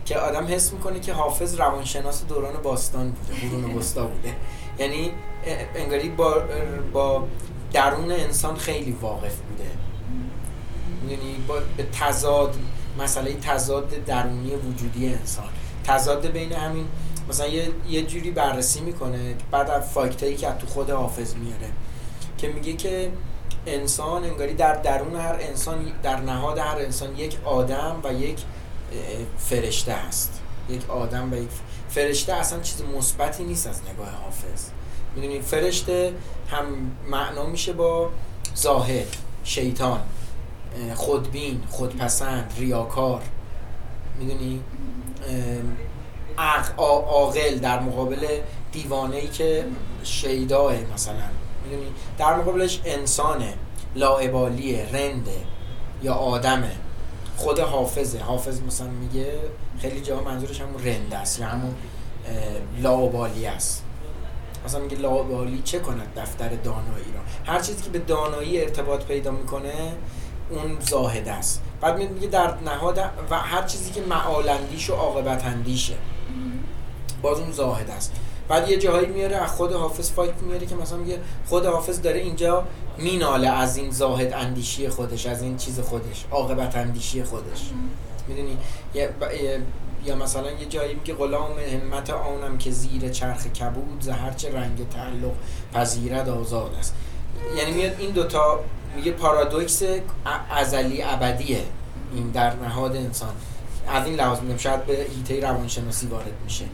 که 0.05 0.19
آدم 0.19 0.47
حس 0.47 0.73
می‌کنه 0.73 1.01
که 1.01 1.13
حافظ 1.13 1.61
روانشناس 1.61 2.25
دوران 2.25 2.63
باستان 2.63 3.11
بوده 3.11 3.41
قرون 3.51 3.75
وسطا 3.77 4.05
بوده. 4.07 4.35
یعنی 4.79 5.13
انگاری 5.75 6.09
با 6.09 6.43
با 6.93 7.25
درون 7.75 8.13
انسان 8.13 8.57
خیلی 8.57 8.93
واقف 8.93 9.37
بوده. 9.37 9.71
می‌دونی؟ 11.03 11.45
با 11.49 11.55
به 11.77 11.87
تضاد 12.01 12.55
مسئله 12.99 13.35
تضاد 13.35 14.05
درونی 14.05 14.55
وجودی 14.55 15.15
انسان. 15.15 15.49
تضاد 15.85 16.27
بین 16.27 16.53
همین 16.53 16.87
مثلا 17.29 17.47
یه, 17.47 17.71
یه 17.89 18.03
جوری 18.03 18.31
بررسی 18.31 18.81
می‌کنه 18.81 19.35
بعد 19.51 19.71
از 19.71 19.91
فاکتایی 19.91 20.37
که 20.37 20.47
تو 20.47 20.67
خود 20.67 20.91
حافظ 20.91 21.35
میاره 21.35 21.69
که 22.39 22.49
میگه 22.49 22.73
که 22.73 23.11
انسان 23.67 24.25
انگاری 24.25 24.55
در 24.55 24.75
درون 24.75 25.17
هر 25.17 25.37
انسان 25.41 25.93
در 26.03 26.21
نهاد 26.21 26.59
هر 26.59 26.77
انسان 26.77 27.17
یک 27.17 27.37
آدم 27.45 27.97
و 28.05 28.13
یک 28.13 28.39
فرشته 29.39 29.93
هست 29.93 30.41
یک 30.69 30.91
آدم 30.91 31.33
و 31.33 31.37
یک 31.37 31.49
فرشته 31.89 32.33
اصلا 32.33 32.61
چیز 32.61 32.83
مثبتی 32.99 33.45
نیست 33.45 33.67
از 33.67 33.81
نگاه 33.93 34.11
حافظ. 34.11 34.69
می‌دونید 35.17 35.43
فرشته 35.43 36.13
هم 36.51 36.65
معنا 37.09 37.47
میشه 37.47 37.73
با 37.73 38.11
زاهد 38.55 39.17
شیطان 39.45 40.01
خودبین 40.95 41.63
خودپسند 41.71 42.53
ریاکار. 42.59 43.23
می‌دونی؟ 44.19 44.61
عاقل 46.77 47.59
در 47.59 47.81
مقابل 47.81 48.27
دیوانه 48.73 49.17
ای 49.17 49.29
که 49.29 49.65
شیداه 50.03 50.75
مثلا. 50.95 51.15
می‌دونی؟ 51.65 51.87
در 52.19 52.37
مقابلش 52.37 52.81
انسانه 52.85 53.55
لاعبالیه 53.97 54.89
رنده 54.93 55.37
یا 56.03 56.15
آدمه. 56.15 56.71
خود 57.37 57.61
حافظه. 57.61 58.19
حافظ 58.19 58.61
مثلا 58.61 58.87
میگه 58.89 59.39
خیلی 59.79 60.01
جا 60.01 60.21
منظورش 60.21 60.61
همون 60.61 60.85
رنده 60.85 61.17
است 61.17 61.41
یا 61.41 61.47
همون 61.47 61.75
اه، 62.29 62.83
لاابالی 62.83 63.47
است. 63.47 63.84
مثلا 64.65 64.81
میگه 64.81 64.97
لاابالی 64.97 65.63
چه 65.65 65.79
کند 65.79 66.13
دفتر 66.17 66.49
دانایی 66.49 67.13
را 67.15 67.53
هر 67.53 67.61
چیزی 67.61 67.83
که 67.83 67.91
به 67.91 67.99
دانایی 67.99 68.61
ارتباط 68.61 69.05
پیدا 69.05 69.31
می‌کنه 69.31 69.93
اون 70.51 70.77
زاهد 70.81 71.29
است. 71.29 71.63
بعد 71.81 71.99
میگه 71.99 72.27
در 72.27 72.55
نهاد 72.65 72.99
و 73.31 73.39
هر 73.39 73.63
چیزی 73.63 73.91
که 73.91 74.01
معالندیش 74.01 74.91
و 74.91 74.95
عاقبت 74.95 75.45
اندیشه 75.45 75.95
باز 77.23 77.39
اون 77.39 77.53
زاهد 77.53 77.91
است. 77.91 78.13
بعد 78.49 78.69
یه 78.71 78.77
جاهایی 78.77 79.07
میاره 79.07 79.37
از 79.37 79.51
خود 79.51 79.73
حافظ 79.73 80.11
فایت 80.11 80.43
میاره 80.43 80.67
که 80.67 80.75
مثلا 80.75 80.99
میگه 80.99 81.19
خود 81.47 81.67
حافظ 81.67 82.03
داره 82.03 82.21
اینجا 82.21 82.65
میناله 82.99 83.49
از 83.49 83.77
این 83.77 83.91
زاهد 83.91 84.33
اندیشی 84.33 84.89
خودش 84.89 85.27
از 85.27 85.43
این 85.43 85.57
چیز 85.57 85.81
خودش 85.81 86.25
عاقبت 86.31 86.77
اندیشی 86.77 87.25
خودش. 87.25 87.71
می‌دونی؟ 88.29 88.59
یا, 90.07 90.17
مثلا 90.17 90.51
یه 90.51 90.67
جایی 90.67 90.95
میگه 90.95 91.15
غلام 91.15 91.59
همت 91.59 92.11
آنم 92.11 92.59
که 92.59 92.71
زیر 92.71 93.09
چرخ 93.09 93.47
کبود 93.47 94.01
ز 94.01 94.09
هرچه 94.09 94.53
رنگ 94.53 94.89
تعلق 94.89 95.33
پذیرد 95.75 96.29
آزاد 96.29 96.75
است. 96.79 96.95
یعنی 97.57 97.73
میاد 97.73 97.97
این 97.99 98.11
دوتا 98.11 98.61
میگه 98.97 99.13
پارادوکس 99.13 99.83
ازلی 100.51 101.03
ابدیه 101.03 101.61
این 102.15 102.31
در 102.31 102.55
نهاد 102.55 102.97
انسان. 102.97 103.35
از 103.89 104.07
این 104.07 104.15
لحاظ 104.15 104.41
میگم 104.41 104.57
شاید 104.57 104.87
به 104.87 105.07
هیته 105.17 105.41
روانشناسی 105.41 106.07
وارد 106.07 106.33
میشه. 106.45 106.65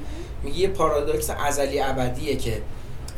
میگه 0.43 0.59
یه 0.59 0.69
پارادوکس 0.69 1.31
ازلی 1.31 1.81
ابدیه 1.81 2.37
که 2.37 2.63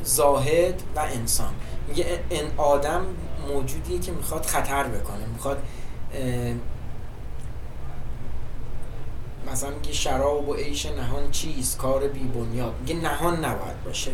زاهد 0.05 0.83
و 0.97 1.01
انسان. 1.01 1.53
میگه 1.89 2.07
این 2.31 2.45
آدم 2.57 3.07
موجودیه 3.49 3.99
که 3.99 4.13
می‌خواد 4.13 4.47
خطر 4.47 4.85
بکنه. 4.85 5.27
می‌خواد 5.33 5.63
مثلا 9.53 9.71
میگه 9.71 9.93
شراب 9.93 10.49
و 10.49 10.55
عیش 10.55 10.87
نهان 10.87 11.31
چیست؟ 11.31 11.79
کار 11.79 12.09
بی 12.09 12.21
بنیاد. 12.21 12.75
میگه 12.81 12.95
نهان 12.95 13.45
نباید 13.45 13.85
باشه. 13.85 14.11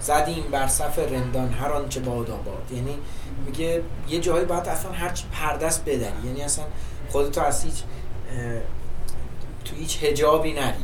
زدیم 0.00 0.44
بر 0.50 0.66
صف 0.66 0.98
رندان 0.98 1.52
هر 1.52 1.72
آنچه 1.72 2.00
باد 2.00 2.30
آباد. 2.30 2.72
یعنی 2.72 2.98
میگه 3.46 3.82
یه 4.08 4.20
جایی 4.20 4.44
باید 4.44 4.68
اصلا 4.68 4.92
هر 4.92 5.10
چی 5.10 5.24
پردست 5.32 5.84
بدری. 5.84 6.26
یعنی 6.26 6.42
اصلا 6.42 6.64
خودتو 7.10 7.40
از 7.40 7.64
هیچ 7.64 7.82
تو 9.64 9.76
هیچ 9.76 10.02
هجابی 10.02 10.52
نری. 10.52 10.74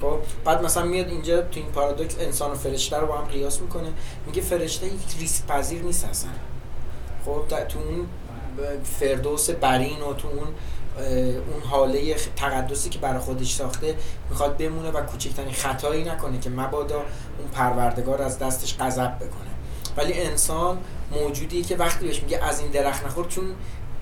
خب 0.00 0.18
بعد 0.44 0.64
مثلا 0.64 0.84
میاد 0.84 1.08
اینجا 1.08 1.42
تو 1.42 1.60
این 1.60 1.68
پارادوکس 1.68 2.16
انسان 2.20 2.50
و 2.50 2.54
فرشته 2.54 2.96
رو 2.96 3.06
با 3.06 3.18
هم 3.18 3.24
قیاس 3.24 3.60
می‌کنه. 3.60 3.88
میگه 4.26 4.42
فرشته 4.42 4.86
هیچ 4.86 5.18
ریسک 5.20 5.46
پذیر 5.46 5.82
نیست 5.82 6.04
اصلا. 6.04 6.30
خب 7.24 7.66
تو 7.68 7.78
اون 7.78 8.06
فردوس 8.84 9.50
برین 9.50 10.00
و 10.00 10.14
تو 10.14 10.28
اون 10.28 10.46
اون 10.98 11.62
حاله 11.70 12.14
تقدسی 12.36 12.90
که 12.90 12.98
برای 12.98 13.18
خودش 13.18 13.54
ساخته 13.54 13.94
می‌خواد 14.30 14.56
بمونه 14.56 14.90
و 14.90 15.02
کوچکترین 15.02 15.52
خطایی 15.52 16.04
نکنه 16.04 16.38
که 16.38 16.50
مبادا 16.50 16.96
اون 17.38 17.48
پروردگار 17.52 18.22
از 18.22 18.38
دستش 18.38 18.76
غضب 18.80 19.16
بکنه. 19.16 19.50
ولی 19.96 20.12
انسان 20.12 20.78
موجودی 21.10 21.62
که 21.62 21.76
وقتی 21.76 22.06
بهش 22.06 22.22
میگه 22.22 22.44
از 22.44 22.60
این 22.60 22.70
درخت 22.70 23.06
نخور 23.06 23.26
چون 23.26 23.44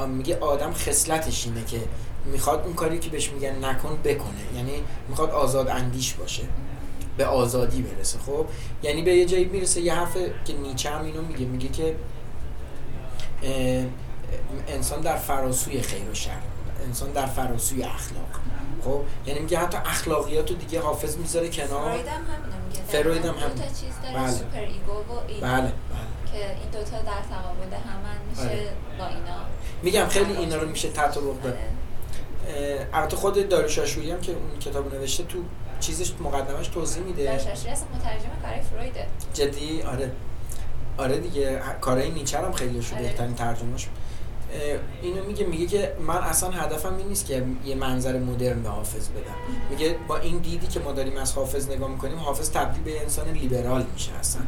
میگه 0.08 0.38
آدم 0.38 0.72
خصلتش 0.72 1.46
اینه 1.46 1.64
که 1.64 1.80
می‌خواد 2.24 2.64
اون 2.64 2.74
کاری 2.74 2.98
که 2.98 3.10
بهش 3.10 3.30
میگن 3.30 3.64
نکن 3.64 3.98
بکنه. 4.04 4.56
یعنی 4.56 4.82
می‌خواد 5.08 5.30
آزاد 5.30 5.68
اندیش 5.68 6.14
باشه 6.14 6.42
به 7.16 7.26
آزادی 7.26 7.82
برسه. 7.82 8.18
خب 8.18 8.46
یعنی 8.82 9.02
به 9.02 9.14
یه 9.14 9.26
جایی 9.26 9.44
می‌رسه 9.44 9.80
یه 9.80 9.94
حرف 9.94 10.16
که 10.44 10.52
نیچه 10.52 10.90
هم 10.90 11.04
اینو 11.04 11.22
میگه. 11.22 11.46
میگه 11.46 11.68
که 11.68 11.96
انسان 14.68 15.00
در 15.00 15.16
فراسوی 15.16 15.82
خیر 15.82 16.10
و 16.10 16.14
شر. 16.14 16.30
انسان 16.86 17.12
در 17.12 17.26
فراسوی 17.26 17.82
اخلاق. 17.82 18.30
خب؟ 18.84 19.00
یعنی 19.26 19.40
میگه 19.40 19.58
حتی 19.58 19.76
اخلاقیات 19.76 20.50
رو 20.50 20.56
دیگه 20.56 20.80
حافظ 20.80 21.16
می‌ذاره 21.16 21.48
کنار. 21.48 21.98
فروید 22.88 23.24
هم 23.24 23.34
هم 23.34 23.48
دو 23.48 23.62
تا 23.62 23.68
چیز 23.68 23.94
داره 24.02 24.14
بله. 24.14 24.30
super 24.30 24.58
ego 24.58 24.92
و 24.92 25.20
ego 25.28 25.40
بله. 25.40 25.60
بله. 25.60 25.72
که 26.32 26.38
این 26.60 26.70
دوتا 26.72 26.96
در 27.02 27.22
تقابل 27.30 27.74
همن 27.74 28.18
میشه 28.30 28.42
آره. 28.42 28.72
با 28.98 29.06
اینا. 29.06 29.40
میگم 29.82 30.06
خیلی 30.08 30.36
اینا 30.36 30.56
رو 30.56 30.68
میشه 30.68 30.88
تطابق 30.88 31.42
داد 31.42 31.58
البته 32.92 33.16
خود 33.16 33.48
داریوش 33.48 33.78
آشوری 33.78 34.10
هم 34.10 34.20
که 34.20 34.32
اون 34.32 34.58
کتاب 34.60 34.94
نوشته 34.94 35.24
تو 35.24 35.38
چیزش 35.80 36.12
مقدمش 36.20 36.68
توضیح 36.68 37.02
میده. 37.02 37.24
داریوش 37.24 37.46
آشوری 37.46 37.72
اصلا 37.72 37.86
مترجم 37.94 38.28
کارای 38.42 38.60
فرویده. 38.60 39.06
جدی؟ 39.34 39.82
آره. 39.82 40.12
آره 40.98 41.18
دیگه 41.18 41.60
کارهای 41.80 42.10
نیچه 42.10 42.38
هم 42.38 42.52
خیلی 42.52 42.82
شو 42.82 42.94
آره. 42.94 43.04
بهترین 43.04 43.34
ترجمهش 43.34 43.88
اینو 45.02 45.24
میگه 45.24 45.46
میگه 45.46 45.66
که 45.66 45.92
من 46.06 46.16
اصلا 46.16 46.50
هدفم 46.50 46.96
این 46.96 47.06
نیست 47.06 47.26
که 47.26 47.44
یه 47.64 47.74
منظر 47.74 48.18
مدرن 48.18 48.62
به 48.62 48.68
حافظ 48.68 49.08
بدم. 49.08 49.34
میگه 49.70 49.96
با 50.08 50.16
این 50.16 50.38
دیدی 50.38 50.66
که 50.66 50.80
ما 50.80 50.92
داریم 50.92 51.16
از 51.16 51.32
حافظ 51.32 51.70
نگاه 51.70 51.90
می‌کنیم 51.90 52.18
حافظ 52.18 52.50
تبدیل 52.50 52.82
به 52.82 53.00
انسان 53.02 53.28
لیبرال 53.28 53.86
میشه 53.92 54.12
اصلا. 54.12 54.42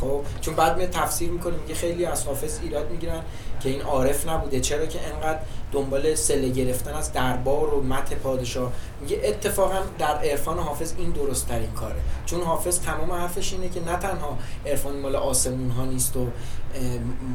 خب؟ 0.00 0.20
چون 0.40 0.54
بعد 0.54 0.78
می 0.78 0.86
تفسیر 0.86 1.30
می‌کنه 1.30 1.54
میگه 1.56 1.74
خیلی 1.74 2.04
از 2.04 2.24
حافظ 2.24 2.58
ایراد 2.62 2.90
می‌گیرن. 2.90 3.22
که 3.60 3.68
این 3.68 3.82
عارف 3.82 4.28
نبوده. 4.28 4.60
چرا 4.60 4.86
که 4.86 4.98
انقدر 5.14 5.38
دنبال 5.72 6.14
سله 6.14 6.48
گرفتن 6.48 6.94
از 6.94 7.12
دربار 7.12 7.74
و 7.74 7.82
مت 7.82 8.14
پادشاه؟ 8.14 8.72
میگه 9.00 9.20
اتفاقا 9.24 9.78
در 9.98 10.18
عرفان 10.18 10.58
حافظ 10.58 10.94
این 10.98 11.10
درست 11.10 11.48
ترین 11.48 11.70
کاره. 11.70 12.00
چون 12.26 12.40
حافظ 12.40 12.80
تمام 12.80 13.12
حرفش 13.12 13.52
اینه 13.52 13.68
که 13.68 13.80
نه 13.80 13.96
تنها 13.96 14.38
عرفان 14.66 14.98
مال 14.98 15.16
آسمون 15.16 15.70
ها 15.70 15.84
نیست 15.84 16.16
و 16.16 16.26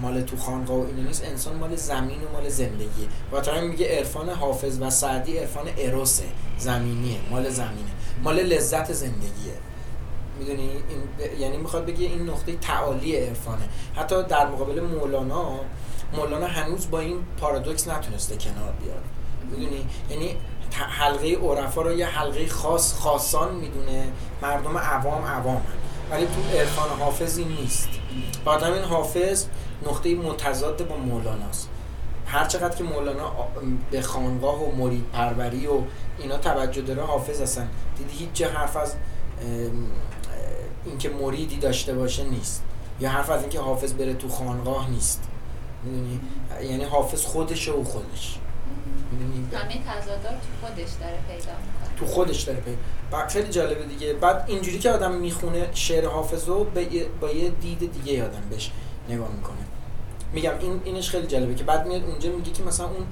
مال 0.01 0.21
تو 0.21 0.37
خانقاه 0.37 0.77
و 0.77 0.85
اینو 0.85 1.01
نیست 1.01 1.23
انسان 1.25 1.55
مال 1.55 1.75
زمین 1.75 2.23
و 2.23 2.31
مال 2.33 2.49
زندگیه. 2.49 3.07
و 3.31 3.61
میگه 3.61 3.97
عرفان 3.97 4.29
حافظ 4.29 4.77
و 4.81 4.89
سعدی 4.89 5.37
عرفان 5.37 5.65
اروسه 5.77 6.23
زمینیه 6.57 7.17
مال 7.31 7.49
زمینه. 7.49 7.91
مال 8.23 8.35
لذت 8.35 8.93
زندگیه. 8.93 9.53
می‌دونی؟ 10.39 10.69
این 10.69 11.39
یعنی 11.39 11.57
می‌خواد 11.57 11.85
بگه 11.85 12.05
این 12.05 12.29
نقطه 12.29 12.55
تعالی 12.55 13.15
عرفانه. 13.15 13.69
حتی 13.95 14.23
در 14.23 14.47
مقابل 14.47 14.79
مولانا 14.81 15.59
مولانا 16.15 16.47
هنوز 16.47 16.89
با 16.89 16.99
این 16.99 17.17
پارادوکس 17.41 17.87
نتونسته 17.87 18.37
کنار 18.37 18.73
بیاد. 18.81 19.03
می‌دونی؟ 19.51 19.87
یعنی 20.09 20.37
حلقه 20.71 21.35
عرفا 21.35 21.81
رو 21.81 21.93
یه 21.93 22.05
حلقه 22.05 22.47
خاص 22.47 22.93
خاصان 22.93 23.55
می‌دونه. 23.55 24.07
مردم 24.41 24.77
عوام 24.77 25.25
عوام 25.25 25.61
ولی 26.11 26.25
تو 26.25 26.57
عرفان 26.57 26.89
حافظ 26.99 27.37
این 27.37 27.47
نیست. 27.47 27.89
بعد 28.45 28.63
این 28.63 28.83
حافظ 28.83 29.45
نقطه 29.87 30.15
متضاد 30.15 30.87
با 30.87 30.95
مولاناست. 30.95 31.69
هر 32.25 32.45
چقدر 32.45 32.75
که 32.75 32.83
مولانا 32.83 33.31
به 33.91 34.01
خانقاه 34.01 34.63
و 34.63 34.75
مرید 34.75 35.05
پروری 35.13 35.67
و 35.67 35.81
اینا 36.19 36.37
توجه 36.37 36.81
داره 36.81 37.03
حافظ 37.03 37.41
هستن. 37.41 37.69
دیدی 37.97 38.13
هیچ 38.13 38.29
جه 38.33 38.49
حرف 38.49 38.77
از 38.77 38.95
اینکه 40.85 41.09
مریدی 41.09 41.57
داشته 41.57 41.93
باشه 41.93 42.23
نیست. 42.23 42.63
یا 42.99 43.09
حرف 43.09 43.29
از 43.29 43.41
اینکه 43.41 43.59
حافظ 43.59 43.93
بره 43.93 44.13
تو 44.13 44.29
خانقاه 44.29 44.89
نیست. 44.89 45.23
می‌دونی؟ 45.83 46.19
یعنی 46.61 46.83
حافظ 46.83 47.25
خودشه 47.25 47.71
و 47.71 47.83
خودش. 47.83 48.37
می‌دونی؟ 49.11 49.47
همه 49.53 49.81
تضادات 49.87 50.21
تو 50.21 50.67
خودش 50.67 50.91
داره 50.91 51.17
پیدا 51.27 51.51
می‌کنه. 51.51 51.97
تو 51.97 52.05
خودش 52.05 52.41
داره 52.41 52.59
پیدا 52.59 53.27
خیلی 53.27 53.49
جالبه 53.49 53.83
دیگه. 53.83 54.13
بعد 54.13 54.45
اینجوری 54.47 54.79
که 54.79 54.91
آدم 54.91 55.11
می‌خونه 55.11 55.69
شعر 55.73 56.07
حافظ 56.07 56.47
رو 56.47 56.67
با 57.21 57.29
یه 57.29 57.49
دید 57.49 57.91
دیگه 57.93 58.23
آدم 58.23 58.41
بهش 58.49 58.71
نگاه 59.09 59.29
می‌کنه. 59.31 59.57
میگم 60.33 60.51
این 60.59 60.81
اینش 60.83 61.09
خیلی 61.09 61.27
جالبه 61.27 61.55
که 61.55 61.63
بعد 61.63 61.87
میاد 61.87 62.03
اونجا 62.03 62.31
میگه 62.31 62.51
که 62.51 62.63
مثلا 62.63 62.87
اون 62.87 63.05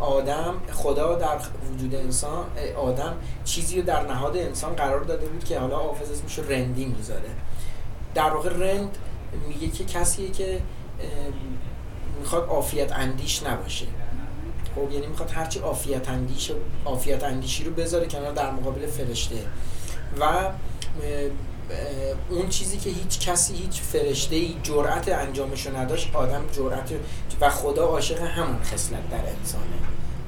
آدم 0.00 0.54
خدا 0.72 1.14
در 1.14 1.38
وجود 1.72 1.94
انسان 1.94 2.44
آدم 2.76 3.16
چیزی 3.44 3.80
رو 3.80 3.86
در 3.86 4.02
نهاد 4.02 4.36
انسان 4.36 4.72
قرار 4.72 5.00
داده 5.00 5.26
بود 5.26 5.44
که 5.44 5.58
حالا 5.58 5.76
حافظ 5.76 6.10
اسمش 6.10 6.38
رندی 6.38 6.84
می‌ذاره. 6.84 7.28
در 8.14 8.30
واقع 8.30 8.48
رند 8.48 8.98
میگه 9.48 9.68
که 9.68 9.84
کسیه 9.84 10.30
که 10.30 10.60
می‌خواد 12.20 12.48
عافیت 12.48 12.92
اندیش 12.92 13.42
نباشه. 13.42 13.86
خب 14.74 14.92
یعنی 14.92 15.06
می‌خواد 15.06 15.30
هرچی 15.30 15.58
عافیت 15.58 16.08
اندیش 16.08 16.50
عافیت 16.84 17.24
اندیشی 17.24 17.64
رو 17.64 17.72
بذاره 17.72 18.06
کنار 18.06 18.32
در 18.32 18.50
مقابل 18.50 18.86
فرشته. 18.86 19.36
و 20.20 20.50
اون 22.30 22.48
چیزی 22.48 22.78
که 22.78 22.90
هیچ 22.90 23.28
کسی 23.28 23.54
هیچ 23.54 23.80
فرشته 23.80 24.36
ای 24.36 24.54
جرأت 24.62 25.08
انجامش 25.08 25.66
رو 25.66 25.76
نداشت 25.76 26.16
آدم 26.16 26.44
جرأت 26.52 26.90
و 27.40 27.50
خدا 27.50 27.86
عاشق 27.86 28.22
همون 28.22 28.62
خصلت 28.62 29.10
در 29.10 29.16
انسانه. 29.38 29.64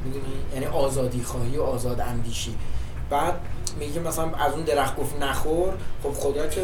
می‌دونی؟ 0.04 0.24
یعنی 0.54 0.66
آزادی 0.66 1.22
خواهی 1.22 1.56
و 1.56 1.62
آزاد 1.62 2.00
اندیشی. 2.00 2.54
بعد 3.11 3.35
میگه 3.78 4.00
مثلا 4.00 4.24
از 4.24 4.52
اون 4.52 4.62
درخت 4.62 4.96
گفت 4.96 5.22
نخور 5.22 5.72
خب 6.02 6.12
خدا 6.12 6.46
که 6.46 6.62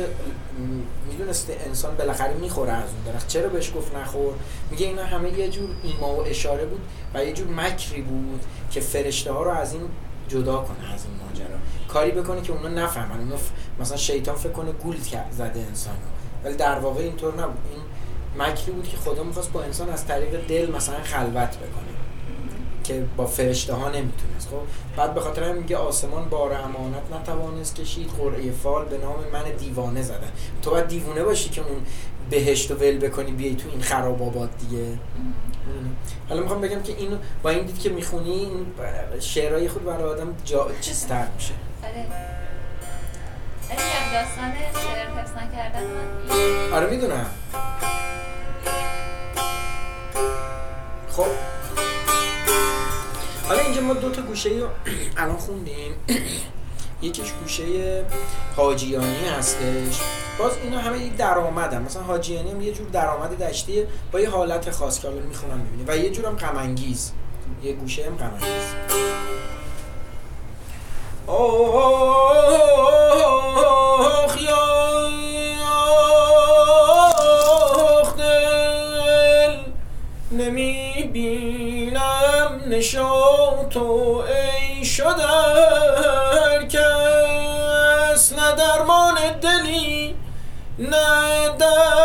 می‌دونسته 1.11 1.57
انسان 1.67 1.97
بالاخره 1.97 2.35
می‌خوره 2.35 2.73
از 2.73 2.89
اون 2.91 3.13
درخت. 3.13 3.29
چرا 3.29 3.49
بهش 3.49 3.73
گفت 3.77 3.97
نخور؟ 3.97 4.35
میگه 4.71 4.87
اینا 4.87 5.05
همه 5.05 5.39
یه 5.39 5.49
جور 5.49 5.69
ایما 5.83 6.15
و 6.15 6.27
اشاره 6.27 6.65
بود 6.65 6.81
و 7.15 7.25
یه 7.25 7.33
جور 7.33 7.49
مکری 7.49 8.03
بود 8.03 8.41
که 8.71 8.81
فرشته 8.81 9.33
ها 9.33 9.43
رو 9.43 9.51
از 9.51 9.73
این 9.73 9.83
جدا 10.29 10.57
کنه 10.57 10.95
از 10.95 11.05
این 11.05 11.15
ماجرا. 11.27 11.59
کاری 11.89 12.11
بکنه 12.11 12.43
که 12.43 12.53
اونا 12.53 12.69
نفهمن. 12.69 13.21
اونا 13.21 13.37
مثلا 13.81 13.97
شیطان 13.97 14.35
فکر 14.35 14.53
کنه 14.53 14.73
گول 14.73 14.97
زده 15.31 15.61
انسان 15.69 15.95
ولی 16.45 16.55
در 16.55 16.79
واقع 16.79 17.01
اینطور 17.01 17.35
نبود. 17.35 17.59
این 17.73 17.83
مکری 18.47 18.73
بود 18.73 18.89
که 18.89 18.97
خدا 18.97 19.23
می‌خواست 19.23 19.53
با 19.53 19.63
انسان 19.63 19.91
از 19.91 20.07
طریق 20.07 20.47
دل 20.47 20.71
مثلا 20.71 21.03
خلوت 21.03 21.57
بکنه. 21.57 21.96
که 22.87 23.05
با 23.17 23.27
فرشته 23.27 23.75
ها 23.75 23.89
نمی‌تونست. 23.89 24.49
خب 24.49 24.61
بعد 24.97 25.15
به 25.15 25.21
خاطر 25.21 25.53
میگه 25.53 25.77
آسمان 25.77 26.29
بار 26.29 26.53
امانت 26.53 27.03
نتوانست 27.21 27.77
کشید 27.77 28.11
قرعه 28.19 28.51
فال 28.51 28.85
به 28.85 28.99
نام 28.99 29.17
من 29.33 29.43
دیوانه 29.59 30.03
زدن. 30.03 30.31
تو 30.63 30.71
باید 30.71 30.89
دیوانه 30.89 31.23
باشی 31.23 31.49
که 31.49 31.61
اون 31.61 31.87
بهشت 32.31 32.71
و 32.71 32.75
ول 32.75 32.99
بکنی 32.99 33.33
بیای 33.33 33.55
تو 33.55 33.69
این 33.69 33.81
خراب 33.81 34.23
آباد 34.23 34.51
دیگه. 34.59 34.85
حالا 36.29 36.43
می‌خوام 36.43 36.61
بگم 36.61 36.83
که 36.83 36.93
این 36.93 37.19
با 37.43 37.51
این 37.51 37.67
دید 37.67 37.79
که 37.79 37.89
می‌خونی 37.89 38.31
این 38.31 38.67
شعرهای 39.21 39.69
خود 39.69 39.85
برای 39.85 40.05
آدم 40.05 40.35
جا 40.45 40.69
چیز 40.81 41.07
تر 41.07 41.27
میشه 41.37 41.55
داستان 44.13 44.53
شعر 44.83 45.11
حفظ 45.11 45.31
نکردن 45.31 45.83
آره 46.73 46.91
می‌دونم. 46.91 47.27
خب 51.11 51.27
حالا 53.49 53.61
اینجا 53.61 53.81
ما 53.81 53.95
دو 53.95 54.11
تا 54.11 54.23
گوشه 54.23 54.51
الان 55.17 55.37
خوندیم. 55.37 55.95
یکیش 57.03 57.33
گوشه 57.33 58.05
حاجیانی 58.57 59.29
هستش. 59.39 60.01
باز 60.39 60.53
اینا 60.63 60.79
همه 60.79 60.99
یک 60.99 61.17
درآمد 61.17 61.73
هم. 61.73 61.83
مثلا 61.83 62.03
حاجیانی 62.03 62.51
هم 62.51 62.61
یه 62.61 62.73
جور 62.73 62.89
درآمد 62.89 63.43
دشتیه 63.43 63.87
با 64.13 64.21
یه 64.21 64.31
حالت 64.31 64.71
خاص 64.71 65.01
که 65.01 65.09
حالا 65.09 65.21
می‌خونم 65.21 65.59
می‌بینی 65.59 65.85
و 65.89 65.97
یه 66.05 66.11
جور 66.11 66.27
هم 66.27 66.37
غم 66.37 66.75
یه 67.63 67.73
گوشه 67.73 68.07
هم 68.07 68.17
غم 68.17 68.35
انگیز 68.35 68.67
نشاط 82.71 83.77
و 83.77 84.23
ای 84.27 84.85
شدر 84.85 86.63
کس 86.69 88.33
نه 88.33 88.53
درمان 88.57 89.15
دلی 89.43 90.15
نه 90.79 91.49
درد 91.59 91.96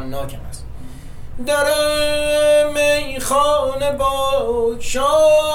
میمونه 0.00 0.16
غمناک 0.16 0.34
هم 0.34 0.40
هست 0.40 0.64
در 1.46 1.64
میخانه 2.72 3.92
با 3.92 4.76
تا 4.92 5.49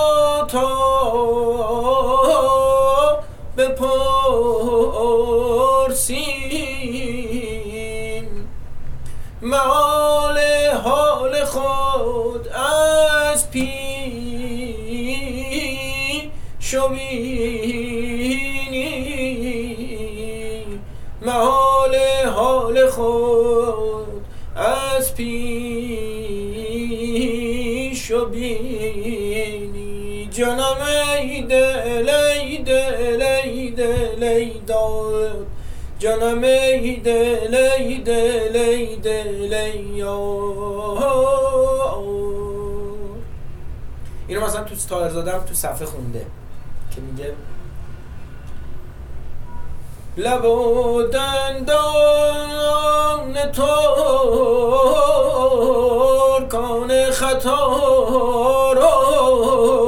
دل 38.05 38.55
ای 38.55 38.95
دل 38.95 39.53
ای 39.53 40.01
اینو 44.27 44.45
مثلا 44.45 44.63
تو 44.63 44.75
ستایر 44.75 45.09
زادم 45.09 45.39
تو 45.39 45.53
صفحه 45.53 45.85
خونده 45.85 46.25
که 46.95 47.01
میگه 47.01 47.33
لب 50.17 50.45
و 50.45 51.03
دندان 51.03 51.73
ترکان 53.51 54.31
خطا 57.11 58.71
رو. 58.73 59.84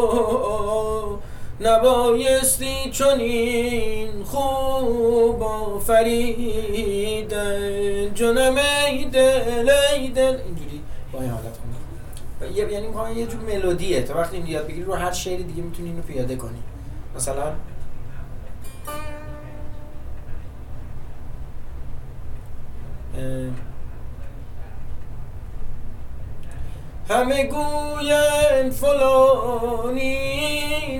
نبایستی 1.61 2.91
چنین 2.91 4.23
خوب 4.23 5.43
آفریدن. 5.43 6.93
جنم 8.13 8.55
ای 8.87 9.05
دل 9.05 9.69
ای 9.95 10.07
دل. 10.07 10.37
اینجوری 10.45 10.81
با 11.11 11.21
این 11.21 11.29
حالت 11.29 11.57
خونده 11.57 11.77
یعنی 12.71 13.19
یه 13.19 13.27
جور 13.27 13.41
ملودیه. 13.41 14.03
تا 14.03 14.17
وقتی 14.17 14.37
این 14.37 14.47
یاد 14.47 14.67
بگیری 14.67 14.83
رو 14.83 14.93
هر 14.93 15.11
شعری 15.11 15.43
دیگه 15.43 15.61
می‌تونی 15.61 15.89
اینو 15.89 16.01
پیاده 16.01 16.35
کنی. 16.35 16.63
مثلا 17.15 17.53
همه 27.09 27.43
گوین 27.43 28.69
فلانی 28.69 30.17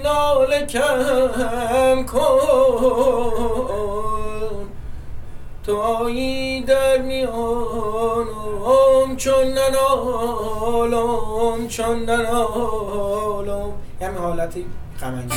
نال 0.04 0.66
کم 0.66 2.04
کن. 2.04 2.40
تو 5.66 5.78
آیی 5.78 6.62
در 6.62 6.98
میانم 6.98 8.28
چون 9.18 9.48
ننالم 9.48 10.88
چون 11.68 12.00
ننالم 12.00 13.74
همین 14.02 14.18
حالتی 14.18 14.66
غمنگیز 15.02 15.32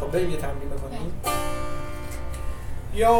خب 0.00 0.10
بریم 0.12 0.30
یه 0.30 0.36
تمرین 0.36 0.70
بکنیم. 0.70 1.22
یا 2.94 3.18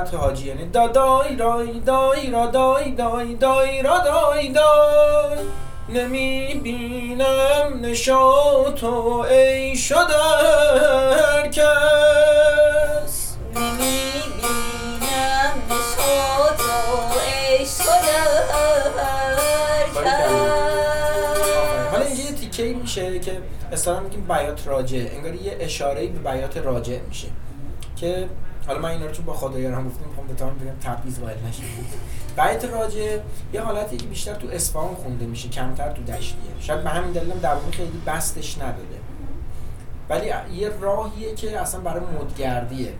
حالت 0.00 0.14
حاجی 0.14 0.46
یعنی 0.48 0.64
دا 0.64 0.86
دای 0.86 1.36
رای 1.36 1.80
دای 1.80 2.30
را 2.30 2.46
دای 2.46 2.90
دای 2.90 3.34
دای 3.34 3.82
را 3.82 3.98
دای 3.98 4.48
دای. 4.48 5.38
نمی 5.88 6.60
بینم 6.62 7.80
نشاط 7.82 8.82
و 8.82 9.18
ای 9.30 9.76
شدر 9.76 11.48
کس. 11.52 11.66
نمی 13.54 14.12
بینم 14.36 15.52
نشاط 15.70 16.60
و 16.60 17.18
ای 17.18 17.66
شدر 17.66 18.40
حالا 21.90 22.04
اینجا 22.04 22.22
یه 22.22 22.32
تیکه 22.32 22.62
میشه 22.64 23.18
که 23.18 23.32
اصلا 23.72 24.00
میگیم 24.00 24.24
بیات 24.28 24.66
راجع 24.66 24.98
انگار 25.16 25.34
یه 25.34 25.56
اشاره 25.60 26.06
به 26.06 26.30
بیات 26.30 26.56
راجع 26.56 26.98
میشه. 27.08 27.28
که 27.96 28.28
حالا 28.70 28.82
من 28.82 28.90
اینا 28.90 29.06
رو 29.06 29.12
چون 29.12 29.24
با 29.24 29.34
خدایار 29.34 29.72
هم 29.72 29.88
گفتم 29.88 30.04
می‌خوام 30.08 30.26
بتونم 30.26 30.58
بگم 30.58 30.94
تبعیض 30.94 31.18
وارد 31.18 31.46
نشه. 31.48 31.62
بیت 32.36 32.64
راجع 32.64 33.18
یه 33.52 33.60
حالتی 33.60 33.96
که 33.96 34.06
بیشتر 34.06 34.34
تو 34.34 34.48
اصفهان 34.48 34.94
خونده 34.94 35.26
میشه 35.26 35.48
کمتر 35.48 35.92
تو 35.92 36.02
دشتیه. 36.02 36.50
شاید 36.60 36.84
به 36.84 36.90
همین 36.90 37.12
دلیل 37.12 37.30
دوام 37.30 37.70
خیلی 37.70 38.02
بستش 38.06 38.58
نداده. 38.58 39.00
ولی 40.08 40.32
یه 40.60 40.70
راهیه 40.80 41.34
که 41.34 41.60
اصلا 41.60 41.80
برای 41.80 42.02
مدگردیه. 42.20 42.92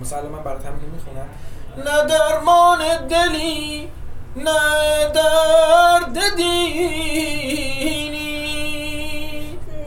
مثلا 0.00 0.28
من 0.28 0.42
برات 0.42 0.66
همین 0.66 0.90
می‌خونم. 0.90 1.28
نه 1.76 2.06
درمان 2.08 2.78
دلی 3.08 3.88
نه 4.36 5.12
درد 5.14 6.36
دینی. 6.36 8.18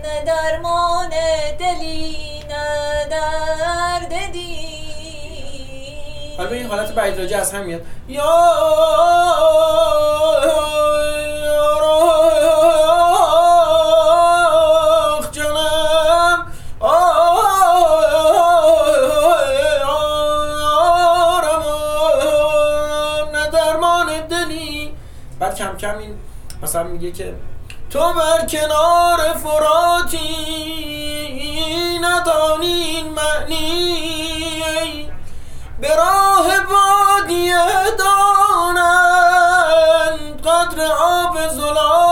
نه 0.03 0.23
درمان 0.25 1.09
دلی. 1.59 2.28
حالا 6.39 6.51
این 6.51 6.65
حالت 6.65 6.91
بعید 6.95 7.19
راجع 7.19 7.37
از 7.37 7.53
هم 7.53 7.65
میاد 7.65 7.81
یا 8.07 8.23
بعد 25.39 25.55
کم 25.55 25.77
کم 25.77 25.97
این 25.97 26.17
مثلا 26.63 26.83
میگه 26.83 27.11
که 27.11 27.33
تو 27.89 27.99
بر 27.99 28.45
کنار 28.45 29.17
فراتی 29.43 30.19
ندانی 32.01 32.65
این 32.65 33.09
معنی. 33.09 34.98
به 35.81 35.95
راه 35.95 36.47
بادیه 36.59 37.65
دانند 37.99 39.41
قدر 40.47 40.91
آب 40.91 41.49
زلال 41.49 42.08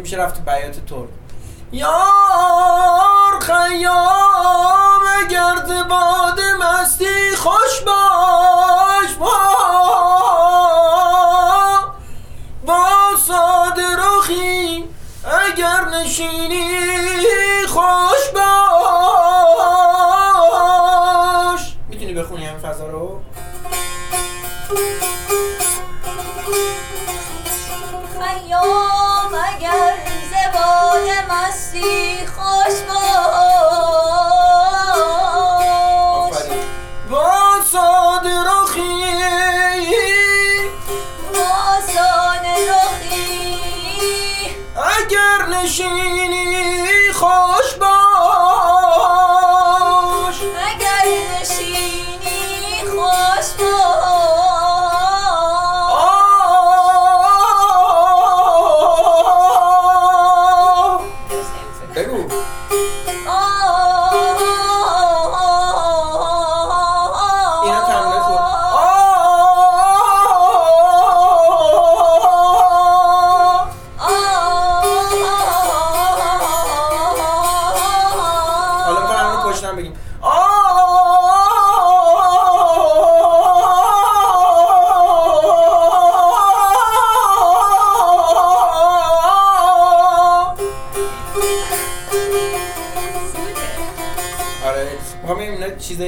میشه 0.00 0.16
رفت 0.16 0.44
بیات 0.44 0.86
ترک. 0.86 1.08
یار 1.72 3.40
خیام 3.40 4.15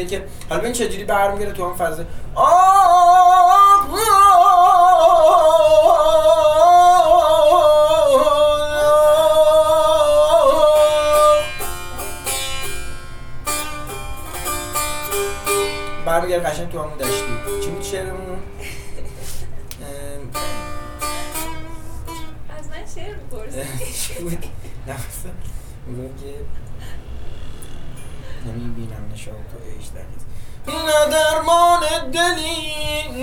که 0.09 0.25
حالا 0.49 0.61
ببین 0.61 0.73
چجوری 0.73 1.05
برمیگره 1.05 1.53
تو 1.53 1.69
هم 1.71 1.77
فضا. 1.77 2.05
برمیگره 16.07 16.41
قشنگ 16.41 16.69
تو 16.73 16.79
همون 16.79 16.97
دشتی. 16.99 17.25
چی 17.65 17.71
بود 17.71 17.83
شعرمون؟ 17.83 18.39
از 22.59 22.69
من 22.69 22.87
شعر 22.95 23.15
بود؟ 23.31 23.55
نمی‌بینم 28.47 29.11
نشان 29.13 29.35
تو 29.35 29.58
نیست 29.97 30.27
نه 30.69 31.13
درمان 31.13 31.81
دلی 32.13 32.73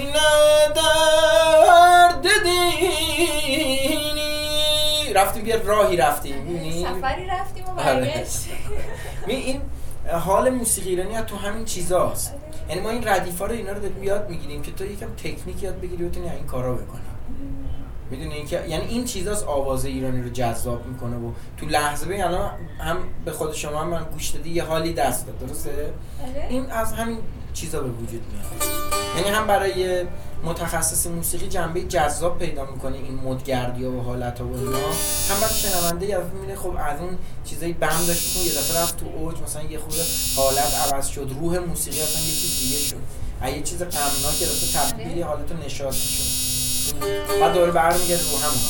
نه 0.05 0.73
درد 0.75 2.25
دینی. 2.43 3.05
رفتیم 5.13 5.45
یه 5.45 5.55
راهی 5.55 5.97
رفتیم. 5.97 6.35
می‌بینی؟ 6.35 6.83
سفری 6.83 7.25
رفتیم 7.25 7.65
و 7.65 7.69
آره. 7.69 7.93
برگشت. 7.93 8.49
این 9.27 9.61
حال 10.11 10.49
موسیقی 10.49 10.89
ایرانی 10.89 11.21
تو 11.21 11.35
همین 11.35 11.65
چیزاست. 11.65 12.33
یعنی 12.69 12.81
ما 12.81 12.89
این 12.89 13.07
ردیفا 13.07 13.45
رو 13.45 13.51
اینا 13.51 13.71
رو 13.71 14.03
یاد 14.03 14.29
می‌گیریم 14.29 14.61
که 14.61 14.71
تو 14.71 14.85
یکم 14.85 15.15
تکنیک 15.17 15.63
یاد 15.63 15.81
بگیری 15.81 16.03
و 16.03 16.09
بتونی 16.09 16.29
این 16.29 16.45
کارا 16.45 16.73
بکنی. 16.73 17.01
می‌دونی 18.11 18.33
اینکه 18.33 18.65
یعنی 18.67 18.85
این 18.85 19.05
چیزاست 19.05 19.43
آواز 19.43 19.85
ایرانی 19.85 20.21
رو 20.21 20.29
جذاب 20.29 20.85
می‌کنه 20.85 21.17
و 21.17 21.31
تو 21.57 21.65
لحظه 21.65 22.05
ببین 22.05 22.23
الان 22.23 22.51
هم 22.79 22.97
به 23.25 23.31
خود 23.31 23.53
شما 23.53 23.81
هم 23.81 23.87
من 23.87 24.03
گوش 24.13 24.29
دادی 24.29 24.49
یه 24.49 24.63
حالی 24.63 24.93
دست 24.93 25.27
داد 25.27 25.39
درسته؟ 25.39 25.69
آره. 25.69 26.47
این 26.49 26.71
از 26.71 26.93
همین 26.93 27.17
چیزا 27.53 27.79
به 27.79 27.89
وجود 27.89 28.21
میاد. 28.31 28.45
یعنی 29.17 29.29
هم 29.29 29.47
برای 29.47 30.05
متخصص 30.43 31.07
موسیقی 31.07 31.47
جنبه 31.47 31.81
جذاب 31.81 32.39
پیدا 32.39 32.65
می‌کنه 32.65 32.95
این 32.95 33.19
مدگردی 33.23 33.83
و 33.83 34.01
حالت 34.01 34.41
و 34.41 34.43
اینا. 34.43 34.77
هم 35.29 35.39
برای 35.41 35.53
شنونده 35.53 36.05
دفعه 36.05 36.33
می‌بینه 36.33 36.55
خب 36.55 36.73
از 36.77 36.99
اون 36.99 37.17
چیزای 37.45 37.73
بم 37.73 38.05
داشت 38.07 38.33
که 38.33 38.39
یه 38.39 38.51
دفعه 38.51 38.81
رفت 38.81 38.97
تو 38.97 39.05
اوج 39.05 39.41
مثلا 39.41 39.63
یه 39.63 39.79
خورده 39.79 40.03
حالت 40.35 40.93
عوض 40.93 41.07
شد 41.07 41.31
روح 41.41 41.57
موسیقی 41.57 42.01
اصلا 42.01 42.21
یه 42.21 42.35
چیز 42.35 42.59
دیگه 42.59 42.77
شد. 42.77 42.97
یه 43.55 43.61
چیز 43.61 43.79
غمناک 43.79 44.41
یه 44.41 44.47
دفعه 44.47 44.81
تبدیل 44.81 45.17
یه 45.17 45.25
حالت 45.25 45.51
نشاطی 45.65 45.97
شد. 45.97 46.44
بعد 47.41 47.53
دوباره 47.53 47.71
برمیگرده 47.71 48.23
رو 48.23 48.37
همون 48.37 48.61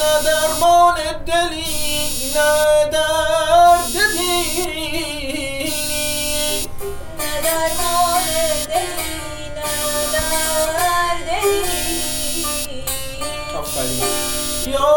نه 0.00 0.22
درمان 0.24 0.94
دلی 1.26 2.32
نه 2.34 2.90
درد 2.92 3.92
دینی 3.92 5.72
نه 7.18 7.40
درمان 7.44 8.22
دلی 8.66 9.48
نه 9.56 10.12
درد 10.12 11.26
دلی. 11.26 11.64
آفرین. 13.58 14.02
یا 14.66 14.94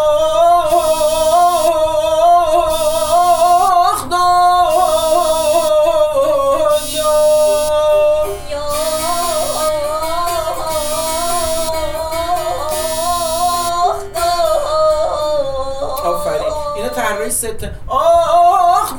طراحی 17.11 17.31
ست 17.31 17.69
آخ 17.87 18.93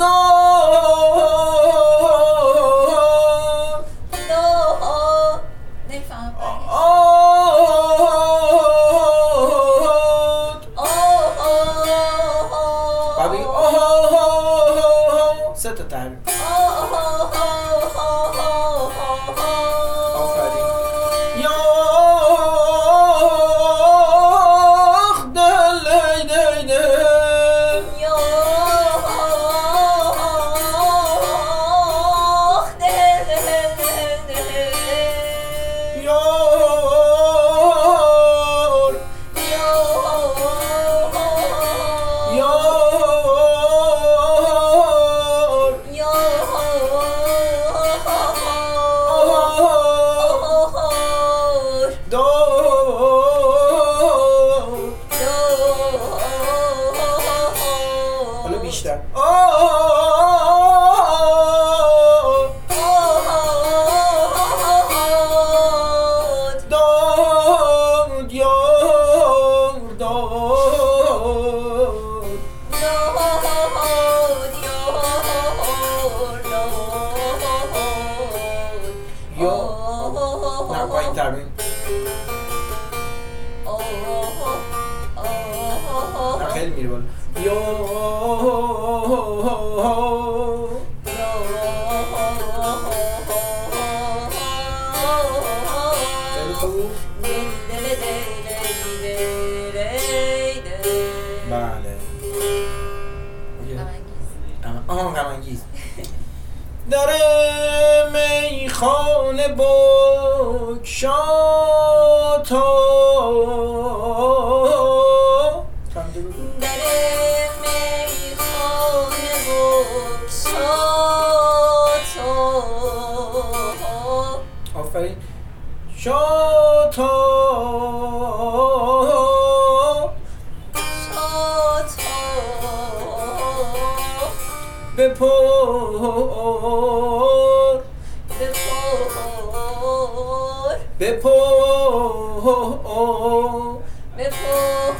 او 142.73 143.81
بپر 144.18 144.93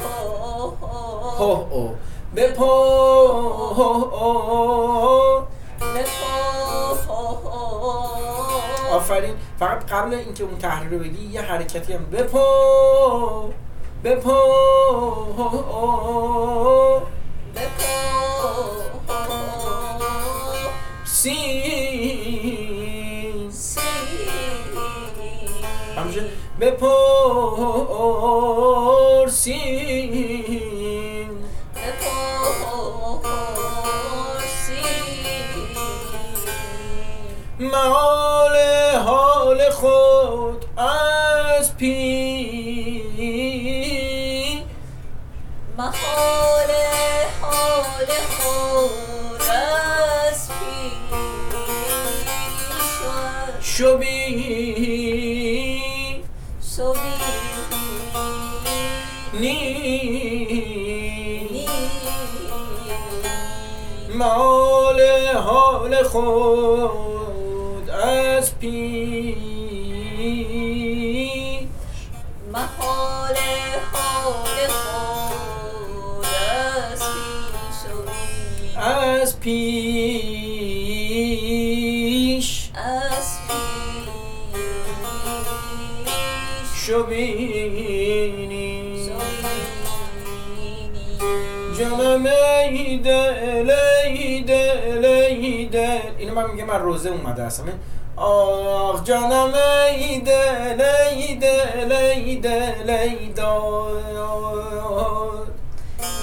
آفرین. 8.91 9.35
فقط 9.59 9.91
قبل 9.91 10.13
اینکه 10.13 10.43
اون 10.43 10.57
تحریر 10.57 10.89
رو 10.89 10.99
بگی 10.99 11.25
یه 11.25 11.41
حرکتی 11.41 11.93
هم. 11.93 12.05
بپر 12.05 13.49
بپر 14.03 14.33
سین. 21.05 22.52
همشه 26.53 26.59
بپر 26.59 26.87
سین 29.27 31.29
محال 37.59 38.57
حال 39.05 39.69
خود 39.69 40.65
از 40.77 41.77
پی 41.77 43.03
محال 45.77 46.71
حال 47.41 48.07
خود 48.39 49.41
از 49.51 50.49
شبی 53.61 53.61
شبیه 53.61 54.72
محال 64.13 65.01
حال 65.35 66.03
خود 66.03 67.89
از 67.89 68.59
پی 68.59 69.37
محال 72.51 73.37
حال 73.93 74.67
خود 74.67 76.25
از 76.25 76.99
پیش 76.99 77.77
از 78.77 79.39
پیش. 79.39 80.71
از 82.75 83.37
پیش. 83.47 83.63
شبینی 86.87 87.42
من 96.33 96.51
میگم 96.51 96.65
من 96.65 96.81
روزه 96.81 97.09
اومده 97.09 97.43
اصلا 97.43 97.65
آخ 98.15 99.03
جانم 99.03 99.53
ای 99.91 100.19
دل 100.19 100.81
ای 101.11 101.35
دل 101.35 101.91
ای 101.91 102.35
دل 102.35 102.89
ای 102.89 103.27
داد. 103.27 103.93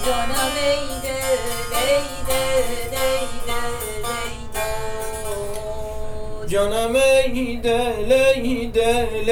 جانم 0.07 0.55
ای 0.63 0.87
دل 1.03 1.39
ای 1.77 2.03
دل 2.29 2.97
ای 2.97 3.29
دل 3.47 4.07
ای 4.07 4.39
داد. 4.55 6.49
جانم 6.49 6.95
ای 6.95 7.57
دل 7.57 8.13
ای 8.13 8.67
دل 8.67 9.31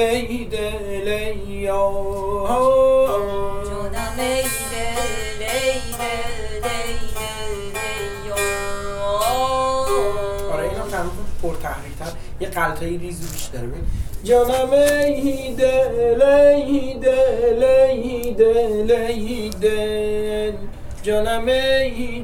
قلطایی 12.49 12.97
ریزی 12.97 13.49
داره 13.53 13.67
ببین 13.67 13.83
جانم 14.23 14.71
ای 14.73 15.55
دل 15.57 16.21
ای 16.21 16.93
دل 19.49 20.53
جانم 21.03 21.47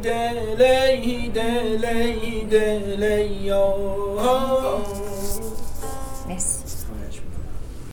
دل 0.04 1.86
ای 1.86 2.46
دل 2.50 3.04
آه. 3.54 4.95